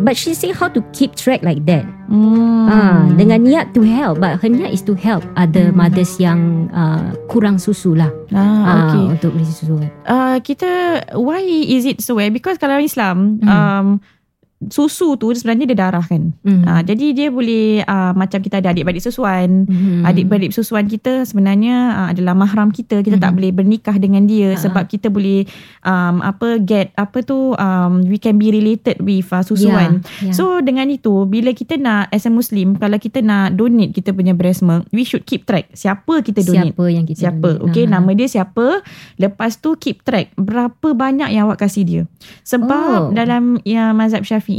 but 0.00 0.14
she 0.14 0.32
say 0.32 0.50
how 0.50 0.66
to 0.66 0.80
keep 0.90 1.14
track 1.14 1.42
like 1.42 1.62
that. 1.64 1.84
hmm. 2.06 2.66
Ah, 2.66 3.06
dengan 3.14 3.42
niat 3.42 3.70
to 3.70 3.82
help 3.82 4.18
but 4.18 4.38
her 4.38 4.50
niat 4.50 4.70
is 4.70 4.82
to 4.82 4.94
help 4.94 5.22
other 5.34 5.70
Hmm. 5.70 5.78
mothers 5.78 6.18
yang 6.18 6.66
uh, 6.70 7.14
kurang 7.26 7.56
susu 7.56 7.94
lah. 7.94 8.10
ah, 8.30 8.38
Ah, 8.38 8.74
okay. 8.90 9.04
untuk 9.14 9.30
beli 9.32 9.46
susu. 9.46 9.78
uh, 10.04 10.36
kita 10.40 10.66
why 11.14 11.40
is 11.42 11.82
it 11.84 11.98
so 11.98 12.18
eh 12.18 12.28
because 12.28 12.56
kalau 12.56 12.78
Islam 12.78 13.38
Hmm. 13.40 13.48
um 13.48 13.86
susu 14.68 15.14
tu 15.14 15.30
sebenarnya 15.30 15.66
dia 15.66 15.78
darah 15.78 16.02
kan. 16.02 16.32
Mm. 16.40 16.62
Uh, 16.62 16.82
jadi 16.82 17.06
dia 17.12 17.28
boleh 17.28 17.80
uh, 17.80 18.12
macam 18.12 18.38
kita 18.38 18.58
ada 18.58 18.70
adik-beradik 18.70 19.00
susuan. 19.00 19.64
Mhm. 19.64 20.02
Adik-beradik 20.02 20.50
susuan 20.50 20.84
kita 20.84 21.22
sebenarnya 21.22 21.74
uh, 21.96 22.08
adalah 22.10 22.32
mahram 22.32 22.68
kita. 22.68 23.00
Kita 23.00 23.16
tak 23.16 23.30
Mhm. 23.30 23.36
boleh 23.36 23.50
bernikah 23.52 23.96
dengan 23.96 24.24
dia 24.24 24.52
Ha. 24.52 24.60
sebab 24.60 24.86
kita 24.86 25.08
boleh 25.08 25.44
um, 25.82 26.20
apa 26.20 26.58
get 26.58 26.90
apa 26.94 27.20
tu 27.20 27.52
um, 27.52 28.04
we 28.04 28.16
can 28.16 28.34
be 28.34 28.48
related 28.48 28.98
with 28.98 29.26
uh, 29.28 29.40
susuan. 29.40 30.02
Yeah, 30.20 30.30
yeah. 30.30 30.34
So 30.34 30.58
dengan 30.58 30.88
itu 30.88 31.26
bila 31.26 31.50
kita 31.50 31.76
nak 31.76 32.08
as 32.08 32.24
a 32.24 32.30
muslim 32.30 32.74
kalau 32.74 32.96
kita 32.96 33.20
nak 33.20 33.52
donate 33.52 33.92
kita 33.92 34.10
punya 34.10 34.32
breast 34.32 34.60
milk 34.60 34.86
we 34.90 35.02
should 35.02 35.22
keep 35.22 35.42
track 35.42 35.68
siapa 35.72 36.20
kita 36.20 36.40
donate. 36.40 36.72
siapa 36.72 36.84
yang 36.86 37.04
kita 37.04 37.18
Siapa 37.18 37.48
donate? 37.52 37.64
Okay 37.66 37.84
Ah. 37.84 37.90
nama 37.92 38.10
dia 38.12 38.26
siapa 38.26 38.80
Lepas 39.16 39.56
tu 39.56 39.74
keep 39.74 40.00
track 40.00 40.32
Berapa 40.34 40.88
banyak 40.90 41.28
yang 41.28 41.46
awak 41.46 41.60
kasih 41.60 41.82
dia 41.82 42.02
Sebab 42.42 42.88
Oh. 42.88 43.10
dalam 43.10 43.60
ya, 43.62 43.90
mazhab 43.90 44.22
syafi'i 44.22 44.55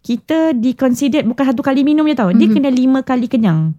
Kita 0.00 0.54
di 0.54 0.72
considered 0.72 1.26
Bukan 1.26 1.44
satu 1.44 1.60
kali 1.60 1.82
minum 1.82 2.06
je 2.06 2.14
tau 2.14 2.30
Dia 2.30 2.46
Mhm. 2.46 2.54
kena 2.54 2.70
lima 2.70 3.00
kali 3.00 3.26
kenyang 3.26 3.74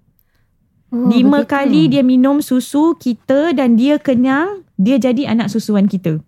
Oh, 0.90 1.10
Lima 1.10 1.42
begitu. 1.42 1.50
kali 1.50 1.82
dia 1.90 2.04
minum 2.04 2.40
susu 2.40 2.94
kita 2.94 3.52
Dan 3.52 3.74
dia 3.74 3.98
kenyang 3.98 4.62
Dia 4.76 4.96
jadi 4.96 5.28
anak 5.28 5.48
susuan 5.48 5.88
kita 5.88 6.20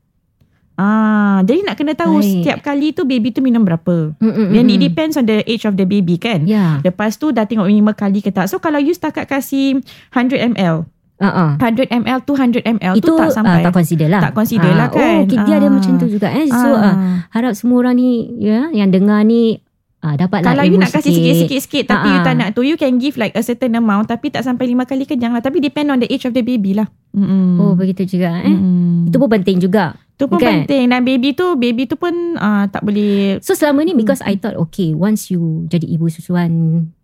Ah, 0.78 1.42
jadi 1.42 1.66
nak 1.66 1.74
kena 1.74 1.98
tahu 1.98 2.22
Baik. 2.22 2.30
setiap 2.30 2.60
kali 2.62 2.94
tu 2.94 3.02
baby 3.02 3.34
tu 3.34 3.42
minum 3.42 3.66
berapa. 3.66 4.14
Mm, 4.14 4.30
mm, 4.30 4.48
Dan 4.54 4.62
mm, 4.62 4.70
it 4.70 4.78
mm. 4.78 4.86
depends 4.86 5.18
on 5.18 5.26
the 5.26 5.42
age 5.50 5.66
of 5.66 5.74
the 5.74 5.90
baby 5.90 6.22
kan. 6.22 6.46
Ya. 6.46 6.78
Lepas 6.86 7.18
tu 7.18 7.34
dah 7.34 7.50
tengok 7.50 7.66
lima 7.66 7.98
kali 7.98 8.22
ke 8.22 8.30
tak. 8.30 8.46
So 8.46 8.62
kalau 8.62 8.78
you 8.78 8.94
setakat 8.94 9.26
kasih 9.26 9.82
100 10.14 10.54
ml, 10.54 10.86
Uh, 11.18 11.26
uh. 11.28 11.50
100 11.58 11.90
ml, 11.90 12.20
200 12.22 12.62
ml 12.62 12.94
Itu 12.94 13.10
tu 13.10 13.18
tak 13.18 13.34
sampai. 13.34 13.66
tak 13.66 13.74
consider 13.74 14.06
lah. 14.08 14.22
Tak 14.22 14.34
consider 14.34 14.70
Ah, 14.70 14.78
lah 14.78 14.88
kan. 14.88 15.02
Oh, 15.02 15.26
okay, 15.26 15.38
dia 15.42 15.56
ada 15.56 15.66
Ah. 15.66 15.74
macam 15.74 15.94
tu 15.98 16.08
juga 16.08 16.30
eh. 16.30 16.46
So 16.46 16.70
Ah. 16.70 16.84
uh, 16.84 16.96
harap 17.32 17.54
semua 17.54 17.78
orang 17.80 17.96
ni 17.96 18.10
ya 18.38 18.70
yang 18.72 18.88
dengar 18.88 19.22
ni 19.22 19.58
uh, 20.00 20.14
dapat 20.14 20.42
Kalau 20.42 20.54
lah 20.54 20.64
you 20.64 20.78
ilmu 20.78 20.86
nak 20.86 20.94
kasih 20.94 21.10
sikit-sikit 21.10 21.90
tapi 21.90 22.08
Ah, 22.08 22.14
you 22.14 22.20
tak 22.22 22.32
ah. 22.32 22.40
nak 22.40 22.50
tu, 22.54 22.62
you 22.62 22.76
can 22.76 22.96
give 22.96 23.16
like 23.16 23.34
a 23.34 23.42
certain 23.42 23.74
amount 23.74 24.06
tapi 24.06 24.30
tak 24.30 24.42
sampai 24.42 24.68
lima 24.68 24.86
kali 24.86 25.04
kenyang 25.04 25.32
lah. 25.32 25.42
Tapi 25.42 25.58
depend 25.58 25.90
on 25.90 25.98
the 25.98 26.06
age 26.06 26.24
of 26.24 26.32
the 26.32 26.42
baby 26.42 26.72
lah. 26.72 26.86
Mm-mm. 27.12 27.58
Oh 27.58 27.74
begitu 27.74 28.06
juga 28.08 28.38
eh. 28.38 28.48
Mm-mm. 28.48 29.10
Itu 29.10 29.18
pun 29.18 29.30
penting 29.32 29.58
juga. 29.60 29.98
tu 30.14 30.26
pun 30.26 30.38
kan? 30.38 30.66
penting. 30.66 30.86
Dan 30.88 31.02
baby 31.02 31.34
tu, 31.34 31.54
baby 31.56 31.86
tu 31.86 31.94
pun 31.94 32.10
uh, 32.36 32.66
tak 32.68 32.82
boleh. 32.82 33.38
So 33.40 33.54
selama 33.54 33.82
ni 33.82 33.94
because 33.94 34.18
Hmm. 34.20 34.30
I 34.30 34.36
thought 34.36 34.58
okay 34.60 34.94
once 34.94 35.30
you 35.30 35.66
jadi 35.66 35.86
ibu 35.88 36.06
susuan 36.08 36.50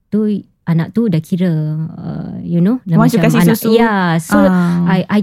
tu 0.09 0.29
anak 0.63 0.91
tu 0.91 1.07
dah 1.07 1.19
kira 1.19 1.51
uh, 1.89 2.35
you 2.39 2.59
know 2.59 2.79
dah 2.83 2.95
macam 2.95 3.19
kasih 3.19 3.39
anak, 3.41 3.55
susu, 3.55 3.69
Yeah, 3.73 4.17
so 4.17 4.37
ah. 4.37 4.87
I 4.87 5.03
I 5.07 5.21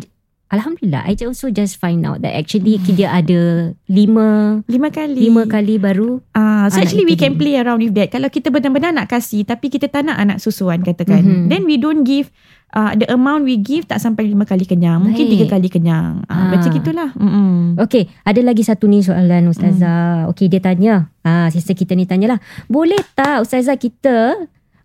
Alhamdulillah 0.51 1.07
I 1.07 1.15
also 1.23 1.47
just 1.49 1.79
find 1.79 2.03
out 2.03 2.27
that 2.27 2.35
actually 2.35 2.83
dia 2.83 3.07
ada 3.09 3.71
lima 3.87 4.59
lima 4.67 4.91
kali. 4.91 5.31
lima 5.31 5.47
kali 5.47 5.79
baru 5.79 6.19
Ah, 6.35 6.67
so 6.67 6.83
Anak 6.83 6.91
actually 6.91 7.07
we 7.07 7.15
can 7.15 7.39
play 7.39 7.55
around 7.55 7.79
with 7.79 7.95
that. 7.95 8.11
Kalau 8.11 8.27
kita 8.27 8.51
benar-benar 8.51 8.91
nak 8.91 9.07
kasih 9.07 9.47
tapi 9.47 9.71
kita 9.71 9.87
tak 9.87 10.11
nak 10.11 10.19
anak 10.19 10.43
susuan 10.43 10.83
katakan. 10.83 11.23
Mhm. 11.23 11.47
Then 11.47 11.63
we 11.63 11.79
don't 11.79 12.03
give 12.03 12.35
uh, 12.75 12.99
the 12.99 13.07
amount 13.15 13.47
we 13.47 13.63
give 13.63 13.87
tak 13.87 14.03
sampai 14.03 14.27
lima 14.27 14.43
kali 14.43 14.67
kenyang. 14.67 14.99
Mungkin 14.99 15.23
tiga 15.31 15.47
kali 15.47 15.71
kenyang. 15.71 16.27
Ah, 16.27 16.35
Ah. 16.35 16.47
Macam 16.51 16.75
gitulah. 16.75 17.15
Mm-mm. 17.15 17.79
Okay, 17.87 18.11
ada 18.27 18.43
lagi 18.43 18.67
satu 18.67 18.91
ni 18.91 19.07
soalan 19.07 19.47
Ustazah. 19.47 20.27
Hmm. 20.27 20.31
Okay, 20.35 20.51
dia 20.51 20.59
tanya. 20.59 21.15
Ah, 21.23 21.47
sister 21.47 21.79
kita 21.79 21.95
ni 21.95 22.11
tanyalah. 22.11 22.43
Boleh 22.67 22.99
tak 23.15 23.47
Ustazah 23.47 23.79
kita 23.79 24.35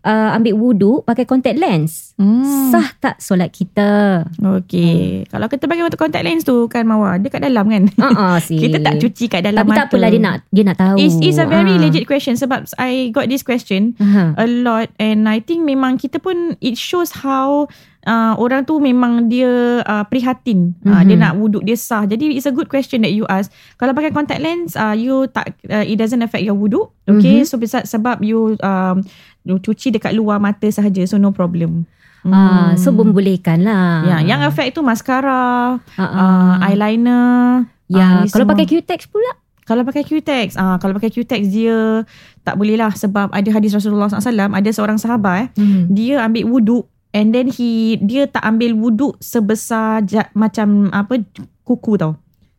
uh, 0.06 0.30
ambil 0.32 0.54
wuduk 0.54 0.98
pakai 1.04 1.26
contact 1.26 1.58
lens? 1.58 2.14
Hmm. 2.16 2.70
Sah 2.70 2.94
tak 2.96 3.20
solat 3.20 3.50
kita? 3.50 4.22
Okay. 4.38 5.26
Kalau 5.26 5.50
kita 5.50 5.66
pakai 5.66 5.84
untuk 5.84 5.98
contact 5.98 6.24
lens 6.24 6.42
tu 6.42 6.70
kan 6.70 6.86
Mawar, 6.86 7.18
dia 7.18 7.28
kat 7.28 7.42
dalam 7.42 7.66
kan? 7.66 7.84
Uh-uh, 7.92 8.38
sih. 8.40 8.56
kita 8.64 8.80
tak 8.80 9.02
cuci 9.02 9.26
kat 9.28 9.42
dalam 9.42 9.60
Tapi 9.60 9.70
mata. 9.70 9.80
tak 9.82 9.88
apalah 9.90 10.08
dia 10.08 10.22
nak 10.22 10.36
dia 10.48 10.64
nak 10.64 10.78
tahu. 10.78 10.98
It's, 10.98 11.18
it's 11.20 11.36
a 11.36 11.46
very 11.46 11.76
Ah. 11.76 11.82
legit 11.82 12.06
question 12.06 12.38
sebab 12.38 12.70
I 12.78 13.10
got 13.10 13.26
this 13.26 13.42
question 13.42 13.98
Aha. 13.98 14.38
a 14.38 14.46
lot 14.46 14.88
and 14.96 15.26
I 15.26 15.42
think 15.42 15.66
memang 15.66 15.98
kita 15.98 16.18
pun 16.18 16.54
it 16.60 16.78
shows 16.78 17.12
how 17.12 17.66
uh, 18.06 18.34
orang 18.38 18.64
tu 18.64 18.78
memang 18.78 19.28
dia 19.28 19.82
uh, 19.82 20.06
prihatin 20.06 20.78
mm-hmm. 20.78 20.88
uh, 20.88 21.02
dia 21.02 21.16
Mhm. 21.16 21.22
nak 21.22 21.34
wuduk 21.36 21.62
dia 21.62 21.76
sah 21.76 22.06
jadi 22.06 22.32
it's 22.32 22.46
a 22.46 22.54
good 22.54 22.70
question 22.70 23.02
that 23.02 23.12
you 23.12 23.26
ask 23.28 23.50
kalau 23.76 23.92
pakai 23.92 24.10
contact 24.10 24.40
lens 24.40 24.78
uh, 24.78 24.94
you 24.94 25.26
tak 25.28 25.52
uh, 25.68 25.82
it 25.82 25.98
doesn't 25.98 26.22
affect 26.22 26.46
your 26.46 26.56
wuduk 26.56 26.94
okay 27.04 27.42
Mhm. 27.42 27.50
so 27.50 27.58
sebab 27.60 28.22
you 28.22 28.56
um, 28.62 29.02
you 29.02 29.35
cuci 29.48 29.94
dekat 29.94 30.12
luar 30.12 30.38
mata 30.38 30.66
sahaja 30.68 31.06
so 31.06 31.16
no 31.16 31.30
problem 31.30 31.86
Ah, 32.26 32.74
so 32.74 32.90
Hmm. 32.90 33.06
membolehkan 33.06 33.62
lah. 33.62 34.02
Ya, 34.02 34.18
yang 34.26 34.42
affect 34.42 34.74
tu 34.74 34.82
mascara, 34.82 35.78
Ah, 35.78 36.02
ah. 36.02 36.18
uh, 36.58 36.66
eyeliner. 36.66 37.70
Ya, 37.86 38.02
ah, 38.02 38.12
ni 38.18 38.34
kalau 38.34 38.50
semua. 38.50 38.58
pakai 38.58 38.66
Q-tex 38.66 39.06
pula. 39.06 39.30
Kalau 39.62 39.82
pakai 39.82 40.02
Q-Tex, 40.02 40.58
ah 40.58 40.78
kalau 40.78 40.94
pakai 40.94 41.10
Q-Tex 41.10 41.42
dia 41.48 42.02
tak 42.42 42.54
boleh 42.54 42.78
lah 42.78 42.90
sebab 42.90 43.30
ada 43.30 43.50
hadis 43.52 43.74
Rasulullah 43.74 44.06
SAW, 44.08 44.50
ada 44.52 44.70
seorang 44.70 44.98
sahabat 44.98 45.38
eh, 45.40 45.48
Hmm. 45.56 45.86
dia 45.88 46.22
ambil 46.22 46.46
wuduk 46.48 46.84
and 47.12 47.30
then 47.30 47.46
he 47.48 47.98
dia 48.00 48.26
tak 48.26 48.42
ambil 48.42 48.74
wuduk 48.74 49.18
sebesar 49.18 50.02
ja, 50.04 50.30
macam 50.34 50.90
apa 50.90 51.22
kuku 51.62 51.94
tau. 51.96 52.14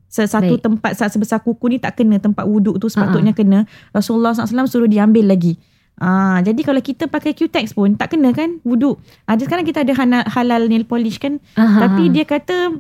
Satu 0.07 0.57
Baik. 0.57 0.63
tempat 0.63 0.91
sebesar 1.05 1.39
kuku 1.39 1.67
ni 1.69 1.79
tak 1.79 1.95
kena 1.95 2.17
tempat 2.17 2.43
wuduk 2.43 2.75
tu 2.77 2.87
sepatutnya 2.89 3.31
kena. 3.33 3.59
Rasulullah 3.91 4.31
SAW 4.31 4.65
suruh 4.65 4.87
dia 4.87 5.03
ambil 5.03 5.27
lagi. 5.27 5.59
Ah, 5.97 6.39
jadi 6.39 6.61
kalau 6.61 6.79
kita 6.79 7.09
pakai 7.09 7.33
Q-Tex 7.33 7.73
pun 7.73 7.97
tak 7.97 8.13
kena 8.13 8.29
kan 8.31 8.61
wuduk. 8.63 9.01
Ada 9.25 9.43
sekarang 9.43 9.65
kita 9.65 9.81
ada 9.81 9.97
hana- 9.97 10.29
halal 10.29 10.69
nail 10.69 10.85
polish 10.85 11.17
kan. 11.17 11.41
Aha. 11.55 11.83
Tapi 11.83 12.13
dia 12.13 12.23
kata 12.23 12.77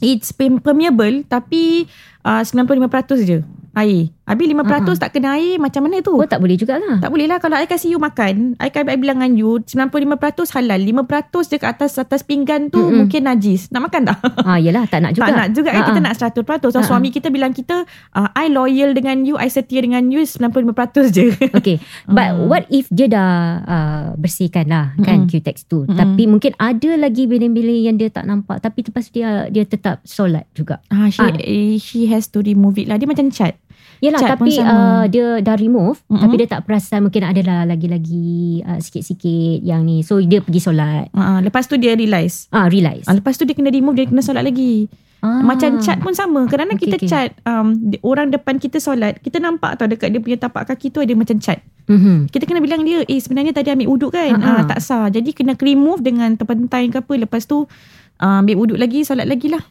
it's 0.00 0.30
perm- 0.30 0.58
permeable 0.58 1.26
tapi 1.26 1.84
uh, 2.22 2.40
95% 2.40 2.88
je 3.20 3.38
air. 3.80 4.10
Habis 4.24 4.44
5% 4.46 4.60
Uh-uh. 4.60 4.96
tak 4.98 5.10
kena 5.10 5.34
air 5.34 5.56
macam 5.56 5.80
mana 5.82 5.98
tu? 5.98 6.12
Oh, 6.12 6.22
tak 6.22 6.38
boleh 6.38 6.54
jugalah. 6.54 6.98
Tak 6.98 7.08
boleh 7.08 7.24
lah 7.24 7.38
kalau 7.38 7.56
I 7.56 7.64
kasih 7.64 7.90
you 7.90 7.98
makan, 7.98 8.56
I 8.56 8.68
kan 8.68 8.84
I 8.84 8.94
bilang 8.94 9.18
dengan 9.18 9.32
you 9.34 9.56
95% 9.60 10.12
halal, 10.52 10.76
5% 10.76 11.08
je 11.46 11.56
kat 11.56 11.70
atas 11.70 11.96
atas 11.96 12.20
pinggan 12.22 12.68
tu 12.68 12.76
Mm-mm. 12.78 13.02
mungkin 13.02 13.24
najis. 13.24 13.68
Nak 13.68 13.88
makan 13.88 14.00
tak? 14.04 14.18
Ah, 14.38 14.56
yelah, 14.56 14.84
tak 14.84 15.00
nak 15.00 15.12
juga. 15.16 15.26
Tak 15.26 15.34
nak 15.34 15.48
juga 15.50 15.68
kan 15.70 15.82
kita 15.86 16.00
nak 16.00 16.14
100%. 16.14 16.68
So 16.68 16.78
ah. 16.78 16.84
suami 16.84 17.08
kita 17.08 17.28
bilang 17.28 17.50
kita 17.50 17.82
uh, 18.12 18.28
I 18.34 18.48
loyal 18.48 18.92
dengan 18.92 19.22
you, 19.22 19.34
I 19.34 19.48
setia 19.48 19.80
dengan 19.80 20.04
you 20.06 20.20
95% 20.20 20.66
je. 21.10 21.26
Okay, 21.58 21.80
but 22.06 22.28
Hmm. 22.28 22.44
what 22.46 22.68
if 22.68 22.86
dia 22.88 23.08
dah 23.08 23.30
uh, 23.60 24.04
bersihkan 24.14 24.68
lah 24.68 24.92
kan 24.98 25.24
Mm-mm. 25.24 25.30
Q-tex 25.30 25.64
tu. 25.64 25.82
Mm-mm. 25.82 25.96
Tapi 25.96 26.22
mungkin 26.26 26.52
ada 26.54 26.90
lagi 26.94 27.24
bilin-bilin 27.24 27.80
yang 27.84 27.96
dia 27.96 28.08
tak 28.08 28.22
nampak. 28.22 28.60
Tapi 28.60 28.84
lepas 28.84 29.08
dia 29.08 29.48
dia 29.48 29.64
tetap 29.64 30.04
solat 30.04 30.44
juga. 30.52 30.84
Ah, 30.86 31.08
she, 31.08 31.18
Ah. 31.18 31.32
eh, 31.34 31.76
she 31.76 32.04
has 32.06 32.28
to 32.28 32.38
remove 32.38 32.76
it 32.76 32.86
lah. 32.86 32.96
Dia 32.96 33.08
macam 33.08 33.28
cat. 33.28 33.56
Yelah, 33.98 34.22
Cat 34.22 34.38
pun 34.38 34.46
tapi 34.46 34.62
uh, 34.62 35.04
dia 35.10 35.42
dah 35.42 35.58
remove. 35.58 35.98
Mm-mm. 36.06 36.22
Tapi 36.22 36.34
dia 36.38 36.46
tak 36.46 36.70
perasan 36.70 37.02
mungkin 37.02 37.26
ada 37.26 37.42
lah 37.42 37.60
lagi-lagi 37.66 38.62
uh, 38.62 38.78
sikit-sikit 38.78 39.58
yang 39.66 39.82
ni. 39.82 40.06
So, 40.06 40.22
dia 40.22 40.38
pergi 40.38 40.62
solat. 40.62 41.10
Uh, 41.10 41.42
lepas 41.42 41.66
tu 41.66 41.74
dia 41.74 41.98
realise. 41.98 42.46
Ah, 42.54 42.70
realize. 42.70 43.10
Ah, 43.10 43.18
lepas 43.18 43.34
tu 43.34 43.42
dia 43.42 43.58
kena 43.58 43.74
remove, 43.74 43.98
dia 43.98 44.06
kena 44.06 44.22
solat 44.22 44.46
lagi. 44.46 44.86
Ah. 45.18 45.42
Macam 45.42 45.82
cat 45.82 45.98
pun 45.98 46.14
sama. 46.14 46.46
Kerana 46.46 46.78
Okey, 46.78 46.86
kita 46.86 46.96
okey. 47.02 47.08
cat 47.10 47.34
um, 47.42 47.74
orang 48.06 48.30
depan 48.30 48.62
kita 48.62 48.78
solat, 48.78 49.18
kita 49.18 49.42
nampak 49.42 49.74
tau 49.74 49.90
dekat 49.90 50.14
dia 50.14 50.22
punya 50.22 50.38
tapak 50.38 50.70
kaki 50.70 50.94
tu 50.94 51.02
ada 51.02 51.10
macam 51.18 51.34
cat. 51.42 51.58
Mm-hmm. 51.90 52.30
Kita 52.30 52.44
kena 52.46 52.62
bilang 52.62 52.86
dia, 52.86 53.02
eh 53.02 53.18
sebenarnya 53.18 53.50
tadi 53.50 53.74
ambil 53.74 53.90
wuduk 53.90 54.14
kan? 54.14 54.38
Ha-ha. 54.38 54.62
Ah, 54.62 54.62
tak 54.62 54.78
sah. 54.78 55.10
Jadi 55.10 55.34
kena 55.34 55.58
remove 55.58 56.06
dengan 56.06 56.38
terpentai 56.38 56.86
ke 56.86 57.02
apa. 57.02 57.12
Lepas 57.18 57.50
tu 57.50 57.66
uh, 57.66 58.36
ambil 58.38 58.62
wuduk 58.62 58.78
lagi, 58.78 59.02
solat 59.02 59.26
lagi 59.26 59.50
lah. 59.50 59.62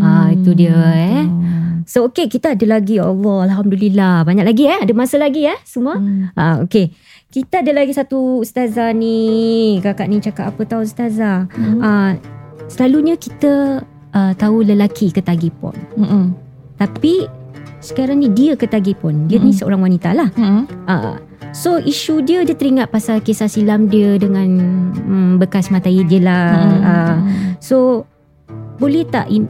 Ah, 0.00 0.32
itu 0.32 0.56
dia, 0.56 0.76
eh. 0.76 1.24
Hmm. 1.26 1.84
So, 1.84 2.06
okay, 2.06 2.30
kita 2.30 2.54
ada 2.54 2.78
lagi. 2.78 2.96
Ya 2.96 3.10
Allah, 3.10 3.50
Alhamdulillah. 3.50 4.22
Banyak 4.22 4.46
lagi 4.46 4.64
eh. 4.70 4.78
Ada 4.80 4.94
masa 4.94 5.18
lagi 5.18 5.44
eh 5.44 5.58
semua. 5.66 5.98
Hmm. 5.98 6.30
Ah, 6.38 6.62
okay. 6.62 6.94
Kita 7.32 7.60
ada 7.60 7.72
lagi 7.74 7.92
satu 7.92 8.40
ustazah 8.40 8.94
ni. 8.94 9.76
Kakak 9.82 10.06
ni 10.08 10.22
cakap 10.22 10.54
apa 10.54 10.62
tahu 10.62 10.86
ustazah? 10.86 11.50
Hmm. 11.50 11.80
Ah, 11.82 12.10
selalunya 12.70 13.18
kita 13.18 13.82
uh, 14.14 14.32
tahu 14.38 14.62
lelaki 14.62 15.10
ketagih 15.10 15.50
pon. 15.58 15.74
Hmm. 15.98 16.32
Tapi 16.78 17.26
sekarang 17.82 18.22
ni 18.22 18.30
dia 18.30 18.54
ketagih 18.54 18.94
pon. 18.96 19.26
Dia 19.26 19.42
ni 19.42 19.50
Mm-mm. 19.50 19.58
seorang 19.58 19.80
wanita 19.82 20.14
lah. 20.14 20.30
Hmm. 20.38 20.64
Uh, 20.86 21.18
So 21.52 21.76
isu 21.76 22.24
dia 22.24 22.40
dia 22.48 22.56
teringat 22.56 22.88
pasal 22.88 23.20
kisah 23.20 23.44
silam 23.44 23.84
dia 23.84 24.16
dengan 24.16 24.48
hmm, 24.96 25.36
bekas 25.36 25.68
mata 25.68 25.92
dia 25.92 26.20
lah. 26.24 26.48
Hmm. 26.56 26.80
Uh, 26.80 27.16
so 27.60 27.76
boleh 28.80 29.04
tak 29.04 29.28
in, 29.28 29.44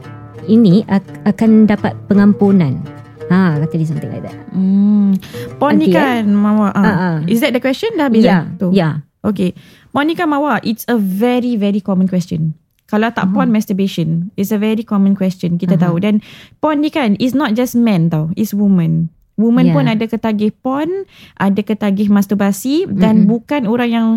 ini 0.45 0.83
ak- 0.85 1.23
akan 1.25 1.65
dapat 1.65 1.93
pengampunan? 2.05 2.79
Ha 3.25 3.57
kata 3.57 3.73
dia 3.73 3.87
something 3.87 4.09
like 4.09 4.21
that. 4.21 4.35
Hmm. 4.51 5.15
Pon 5.55 5.75
ni 5.75 5.89
kan 5.89 6.27
Mawa. 6.27 6.69
ah. 6.69 6.77
Ah, 6.77 6.87
ah. 6.87 7.15
Is 7.23 7.39
that 7.39 7.51
the 7.51 7.59
question 7.59 7.95
dah 7.95 8.07
habis? 8.07 8.21
Ya, 8.21 8.43
dah? 8.43 8.43
Tu. 8.57 8.67
ya. 8.71 8.89
Okay. 9.21 9.55
Pon 9.89 10.03
ni 10.03 10.13
kan 10.13 10.27
Mawa. 10.27 10.59
It's 10.61 10.83
a 10.85 10.95
very 10.95 11.55
very 11.55 11.79
common 11.79 12.05
question. 12.05 12.53
Kalau 12.85 13.09
tak 13.09 13.25
Uh-huh. 13.25 13.39
porn 13.39 13.49
masturbation, 13.49 14.29
it's 14.35 14.51
a 14.51 14.59
very 14.59 14.83
common 14.83 15.13
question. 15.13 15.55
Kita 15.55 15.75
Uh-huh. 15.75 15.95
tahu 15.95 16.03
dan 16.03 16.15
porn 16.59 16.77
ni 16.79 16.89
kan 16.89 17.15
is 17.17 17.33
not 17.33 17.53
just 17.53 17.73
men 17.73 18.05
tau, 18.07 18.29
is 18.35 18.51
woman. 18.51 19.09
Woman 19.33 19.65
Yeah. 19.65 19.73
pun 19.73 19.85
ada 19.87 20.05
ketagih 20.05 20.53
porn, 20.55 21.09
ada 21.33 21.57
ketagih 21.57 22.05
masturbasi 22.07 22.85
dan 22.85 23.25
Mhm. 23.25 23.27
bukan 23.27 23.61
orang 23.65 23.89
yang 23.89 24.07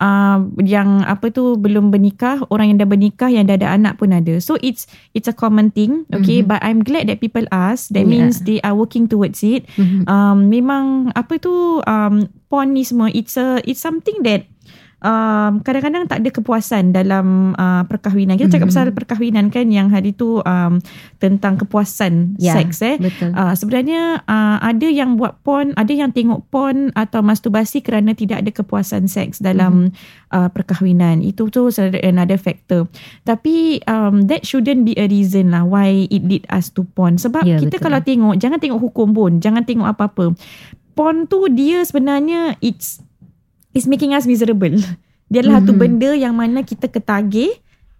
uh, 0.00 0.38
yang 0.60 1.04
apa 1.04 1.32
tu 1.32 1.56
belum 1.56 1.92
bernikah, 1.92 2.44
orang 2.52 2.72
yang 2.74 2.78
dah 2.82 2.88
bernikah 2.88 3.30
yang 3.32 3.48
dah 3.48 3.56
ada 3.56 3.72
anak 3.72 3.96
pun 4.00 4.12
ada. 4.12 4.36
So 4.40 4.56
it's 4.60 4.88
it's 5.16 5.28
a 5.28 5.36
common 5.36 5.72
thing, 5.72 6.04
okay? 6.12 6.42
Mhm. 6.42 6.48
But 6.48 6.60
I'm 6.64 6.80
glad 6.84 7.08
that 7.08 7.20
people 7.20 7.44
ask. 7.52 7.92
That 7.92 8.04
Yeah. 8.04 8.12
means 8.28 8.44
they 8.44 8.60
are 8.64 8.76
working 8.76 9.08
towards 9.08 9.40
it. 9.44 9.68
Mhm. 9.76 10.08
Um, 10.08 10.38
memang 10.52 11.12
apa 11.16 11.40
tu 11.40 11.80
um, 11.84 12.28
porn 12.48 12.76
ni 12.76 12.86
semua 12.86 13.10
it's 13.10 13.36
a 13.36 13.58
it's 13.66 13.82
something 13.82 14.22
that 14.22 14.46
um, 15.06 15.62
kadang-kadang 15.62 16.10
tak 16.10 16.18
ada 16.18 16.30
kepuasan 16.34 16.90
dalam 16.90 17.54
uh, 17.54 17.86
perkahwinan. 17.86 18.34
Kita 18.34 18.58
cakap 18.58 18.66
Mhm. 18.66 18.74
pasal 18.74 18.86
perkahwinan 18.90 19.46
kan 19.48 19.70
yang 19.70 19.86
hari 19.86 20.10
tu 20.10 20.42
um, 20.42 20.82
tentang 21.22 21.54
kepuasan 21.56 22.34
Ya, 22.36 22.58
seks 22.58 22.82
eh. 22.82 22.98
Betul. 22.98 23.30
Uh, 23.30 23.54
sebenarnya 23.54 24.26
uh, 24.26 24.58
ada 24.58 24.88
yang 24.90 25.14
buat 25.14 25.38
porn, 25.46 25.70
ada 25.78 25.94
yang 25.94 26.10
tengok 26.10 26.50
porn 26.50 26.90
atau 26.92 27.22
masturbasi 27.22 27.80
kerana 27.80 28.12
tidak 28.12 28.42
ada 28.42 28.50
kepuasan 28.50 29.06
seks 29.06 29.38
dalam 29.38 29.94
uh, 30.34 30.50
perkahwinan. 30.50 31.22
Itu 31.22 31.46
tu 31.48 31.70
another 32.02 32.36
factor. 32.36 32.90
Tapi 33.22 33.78
um, 33.86 34.26
that 34.26 34.42
shouldn't 34.42 34.82
be 34.82 34.98
a 34.98 35.06
reason 35.06 35.54
lah 35.54 35.62
why 35.62 36.10
it 36.10 36.26
lead 36.26 36.42
us 36.50 36.68
to 36.68 36.82
porn. 36.98 37.14
Sebab 37.16 37.46
Ya, 37.46 37.62
kita 37.62 37.78
betul. 37.78 37.84
kalau 37.86 38.00
tengok, 38.02 38.34
jangan 38.42 38.58
tengok 38.58 38.80
hukum 38.82 39.14
pun, 39.14 39.38
jangan 39.38 39.62
tengok 39.62 39.86
apa-apa. 39.86 40.34
Porn 40.96 41.28
tu 41.28 41.44
dia 41.52 41.84
sebenarnya 41.84 42.56
it's 42.58 43.04
it's 43.76 43.86
making 43.86 44.10
us 44.10 44.24
miserable. 44.24 44.72
Dia 45.30 45.42
adalah 45.42 45.60
satu 45.60 45.74
Mhm. 45.74 45.80
benda 45.80 46.10
yang 46.14 46.32
mana 46.32 46.62
kita 46.62 46.86
ketagih 46.86 47.50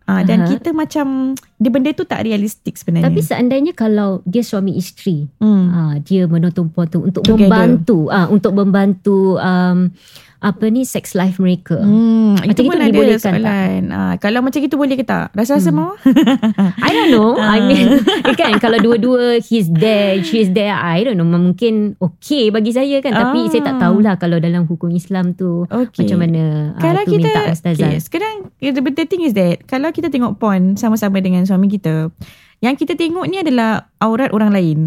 uh, 0.06 0.22
dan 0.22 0.46
Aha. 0.46 0.48
kita 0.48 0.70
macam 0.70 1.34
dia 1.34 1.68
benda 1.68 1.90
tu 1.90 2.06
tak 2.06 2.22
realistik 2.22 2.78
sebenarnya. 2.78 3.10
Tapi 3.10 3.20
seandainya 3.20 3.72
kalau 3.74 4.22
dia 4.22 4.40
suami 4.40 4.72
isteri, 4.72 5.26
hmm. 5.36 5.64
ah 5.68 5.94
dia 5.98 6.24
menonton 6.24 6.70
porn 6.70 6.86
tu 6.86 7.02
untuk 7.02 7.26
Together. 7.26 7.50
membantu 7.50 8.06
ah 8.08 8.30
untuk 8.30 8.54
membantu 8.54 9.36
um, 9.36 9.90
apa 10.38 10.64
ni 10.66 10.82
sex 10.82 11.12
life 11.12 11.36
mereka. 11.36 11.76
Hmm, 11.76 12.36
Macam 12.36 12.52
itu 12.52 12.60
pun 12.62 12.76
ada 12.76 12.86
dibolehkan 12.86 13.18
tak? 13.18 13.40
soalan. 13.40 13.80
Ah, 13.88 14.14
kalau 14.16 14.40
macam 14.40 14.60
itu 14.60 14.74
boleh 14.74 14.94
ke 14.94 15.02
tak? 15.02 15.32
Rasa-rasa 15.32 15.68
Hmm. 15.68 15.78
mau? 15.78 15.92
I 16.86 16.90
don't 16.90 17.10
know. 17.10 17.34
I 17.34 17.56
Ah. 17.56 17.62
mean 17.62 17.88
kan 18.40 18.56
kalau 18.56 18.76
dua-dua 18.78 19.40
he's 19.40 19.66
there, 19.68 20.20
she's 20.20 20.50
there, 20.50 20.70
I 20.70 21.02
don't 21.02 21.16
know 21.16 21.26
mungkin 21.26 21.96
okay 21.96 22.48
bagi 22.48 22.70
saya 22.70 23.00
kan 23.00 23.12
tapi 23.12 23.38
Ah. 23.38 23.48
saya 23.48 23.62
tak 23.64 23.76
tahulah 23.78 24.14
kalau 24.14 24.36
dalam 24.36 24.64
hukum 24.64 24.88
Islam 24.90 25.32
tu 25.32 25.64
Okay. 25.66 26.04
macam 26.04 26.18
mana 26.20 26.42
ah, 26.72 26.80
Kalau 26.80 27.02
tu 27.02 27.12
kita 27.12 27.28
minta 27.28 27.40
ustazah. 27.48 27.88
okay, 27.88 27.98
Sekarang 27.98 28.34
the, 28.58 28.80
the 28.82 29.04
thing 29.04 29.20
is 29.20 29.32
that 29.32 29.64
Kalau 29.64 29.88
kita 29.88 30.08
tengok 30.08 30.36
porn 30.36 30.74
Sama-sama 30.74 31.18
dengan 31.18 31.42
suami 31.42 31.66
kita 31.66 32.12
Yang 32.58 32.84
kita 32.84 32.92
tengok 32.94 33.24
ni 33.24 33.38
adalah 33.38 33.88
Aurat 33.98 34.30
orang 34.30 34.50
lain 34.50 34.78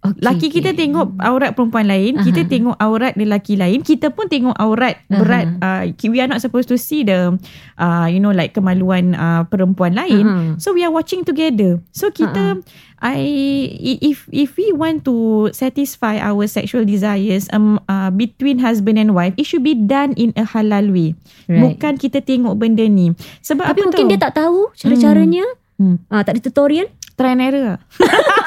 Okay, 0.00 0.24
Laki 0.24 0.48
kita 0.48 0.72
tengok 0.72 1.20
aurat 1.20 1.52
perempuan 1.52 1.84
lain, 1.84 2.16
Aha. 2.16 2.24
kita 2.24 2.48
tengok 2.48 2.72
aurat 2.80 3.12
lelaki 3.20 3.60
lain, 3.60 3.84
kita 3.84 4.08
pun 4.08 4.32
tengok 4.32 4.56
aurat 4.56 4.96
berat. 5.12 5.60
Uh, 5.60 5.92
we 6.08 6.24
are 6.24 6.30
not 6.30 6.40
supposed 6.40 6.72
to 6.72 6.80
see 6.80 7.04
the 7.04 7.36
uh, 7.76 8.08
you 8.08 8.16
know 8.16 8.32
like 8.32 8.56
kemaluan 8.56 9.12
uh, 9.12 9.44
perempuan 9.52 9.92
lain. 9.92 10.24
Aha. 10.24 10.56
So 10.56 10.72
we 10.72 10.88
are 10.88 10.92
watching 10.92 11.20
together. 11.28 11.84
So 11.92 12.08
kita 12.08 12.64
I 13.04 13.20
if 14.00 14.24
if 14.32 14.56
we 14.56 14.72
want 14.72 15.04
to 15.04 15.52
satisfy 15.52 16.16
our 16.16 16.48
sexual 16.48 16.88
desires 16.88 17.44
um 17.52 17.76
uh, 17.84 18.08
between 18.08 18.56
husband 18.56 18.96
and 18.96 19.12
wife, 19.12 19.36
it 19.36 19.44
should 19.44 19.64
be 19.64 19.76
done 19.76 20.16
in 20.16 20.32
a 20.32 20.48
halal 20.48 20.88
way. 20.88 21.12
Right. 21.44 21.76
Bukan 21.76 22.00
kita 22.00 22.24
tengok 22.24 22.56
benda 22.56 22.88
ni. 22.88 23.12
Sebab 23.44 23.68
Tapi 23.68 23.84
apa 23.84 23.84
mungkin 23.84 24.04
tahu? 24.08 24.12
dia 24.16 24.20
tak 24.20 24.32
tahu 24.32 24.58
cara-caranya. 24.80 25.44
Hmm. 25.76 26.00
Ah, 26.08 26.24
tak 26.24 26.40
ada 26.40 26.44
tutorial. 26.48 26.88
try 27.20 27.36
and 27.36 27.44
error. 27.44 27.76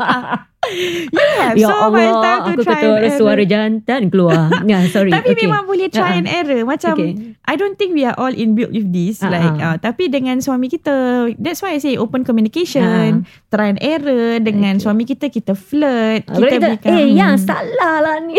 you 0.70 1.08
have 1.38 1.56
ya 1.56 1.66
so 1.66 1.88
much 1.88 2.04
Allah, 2.04 2.20
time 2.20 2.40
to 2.40 2.50
aku 2.52 2.62
try 2.62 2.74
kata 2.76 2.86
and 2.86 3.00
error. 3.02 3.16
suara 3.16 3.42
jantan 3.42 4.02
keluar. 4.06 4.40
ya, 4.62 4.78
sorry. 4.86 5.08
Tapi 5.14 5.32
okay. 5.32 5.44
memang 5.44 5.64
boleh 5.64 5.88
try 5.88 6.12
Ah, 6.12 6.18
and 6.18 6.28
error. 6.28 6.62
Macam 6.62 6.92
Okay. 6.92 7.32
I 7.42 7.54
don't 7.54 7.74
think 7.74 7.92
we 7.92 8.02
are 8.02 8.14
all 8.14 8.30
in 8.30 8.52
build 8.52 8.70
with 8.70 8.88
this. 8.88 9.20
Ah, 9.20 9.28
like 9.28 9.56
ah. 9.56 9.66
uh, 9.66 9.76
tapi 9.78 10.06
dengan 10.06 10.38
suami 10.38 10.66
kita, 10.66 10.92
that's 11.36 11.58
why 11.58 11.72
I 11.72 11.80
say 11.80 11.96
open 11.96 12.22
communication, 12.22 13.24
try 13.48 13.68
and 13.68 13.80
error 13.80 14.38
dengan 14.38 14.76
Okay. 14.76 14.84
suami 14.84 15.02
kita 15.04 15.26
kita 15.26 15.52
flirt, 15.52 16.24
Ah, 16.24 16.36
kita 16.36 16.56
berikan 16.60 16.92
eh 16.92 17.08
yang 17.10 17.34
salah 17.36 17.96
lah 17.98 18.16
ni. 18.20 18.38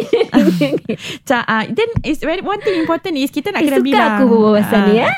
Ca- 1.27 1.43
uh, 1.43 1.63
then 1.67 1.89
is 2.03 2.19
very 2.19 2.39
one 2.39 2.59
thing 2.59 2.77
important 2.77 3.15
is 3.15 3.29
kita 3.29 3.49
nak 3.49 3.61
Eh, 3.61 3.67
kena 3.67 3.77
suka 3.77 3.87
bilang. 3.87 4.11
aku 4.15 4.23
berbual 4.25 4.53
pasal 4.57 4.77
Ah. 4.77 4.85
ni, 4.85 4.95
eh. 4.99 5.13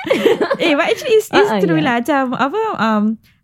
eh 0.61 0.73
but 0.73 0.85
actually 0.85 1.15
it's, 1.15 1.29
it's 1.29 1.51
Ah, 1.51 1.57
ah, 1.57 1.61
true 1.61 1.77
ya. 1.77 1.83
lah 1.83 1.93
macam 1.99 2.23
apa 2.33 2.59
um 2.75 3.03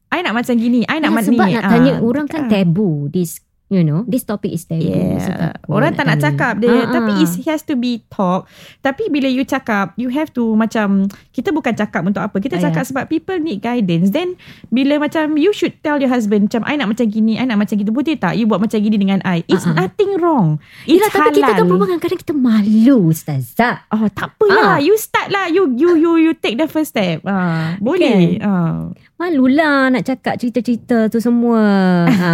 I 0.10 0.20
nak 0.20 0.34
macam 0.34 0.54
gini, 0.54 0.84
I 0.84 0.98
nak 0.98 1.12
Ya, 1.12 1.16
macam 1.16 1.34
sebab 1.34 1.46
ni. 1.46 1.54
nak 1.54 1.64
Ah, 1.64 1.72
tanya 1.72 1.94
orang 2.00 2.26
kan 2.26 2.42
ah. 2.46 2.50
tabu 2.50 3.08
this 3.08 3.40
you 3.70 3.86
know 3.86 4.02
this 4.10 4.26
topic 4.26 4.50
is 4.50 4.66
So 4.66 4.74
Yeah. 4.74 5.54
Orang 5.70 5.94
tak 5.94 6.10
nak 6.10 6.18
tanya. 6.18 6.34
cakap 6.34 6.54
dia 6.58 6.74
Ah, 6.74 6.90
Tapi 6.90 7.14
ah. 7.14 7.22
it 7.22 7.46
has 7.46 7.62
to 7.62 7.78
be 7.78 8.02
talk 8.10 8.50
Tapi 8.82 9.14
bila 9.14 9.30
you 9.30 9.46
cakap 9.46 9.94
You 9.94 10.10
have 10.10 10.34
to 10.34 10.58
macam 10.58 11.06
Kita 11.30 11.54
bukan 11.54 11.78
cakap 11.78 12.02
untuk 12.02 12.18
apa 12.20 12.34
Kita 12.36 12.58
cakap 12.58 12.82
yeah. 12.82 12.90
sebab 12.90 13.04
People 13.06 13.38
need 13.38 13.62
guidance 13.62 14.10
Then 14.10 14.42
Bila 14.68 14.98
macam 14.98 15.38
You 15.38 15.54
should 15.54 15.78
tell 15.80 16.02
your 16.02 16.10
husband 16.10 16.50
Macam 16.50 16.66
I 16.66 16.74
nak 16.76 16.90
macam 16.90 17.06
gini 17.06 17.38
I 17.38 17.46
nak 17.46 17.62
macam 17.62 17.78
gitu 17.78 17.94
Boleh 17.94 18.18
tak 18.18 18.34
You 18.34 18.50
buat 18.50 18.58
macam 18.58 18.82
gini 18.82 18.98
dengan 18.98 19.22
I 19.22 19.46
It's 19.46 19.70
ah. 19.70 19.78
nothing 19.78 20.18
wrong 20.18 20.58
It's 20.84 20.98
Yelah, 20.98 21.10
tapi 21.12 21.30
kita 21.30 21.38
kan 21.40 21.54
halal. 21.54 21.60
perempuan 21.62 21.88
kadang-kadang 21.88 22.20
kita 22.26 22.34
malu 22.34 22.98
Ustazah 23.08 23.86
Oh 23.94 24.10
tak 24.10 24.34
apalah 24.34 24.58
Ah. 24.66 24.80
You 24.82 24.98
start 24.98 25.30
lah 25.30 25.46
You 25.46 25.70
you 25.72 25.94
you 25.96 26.12
you 26.20 26.34
take 26.34 26.58
the 26.58 26.66
first 26.66 26.98
step 26.98 27.22
ah, 27.22 27.78
Boleh 27.78 28.42
ah. 28.42 28.90
Malulah 29.20 29.92
nak 29.92 30.08
cakap 30.08 30.40
cerita-cerita 30.40 31.12
tu 31.12 31.20
semua 31.20 31.60
ha, 32.24 32.32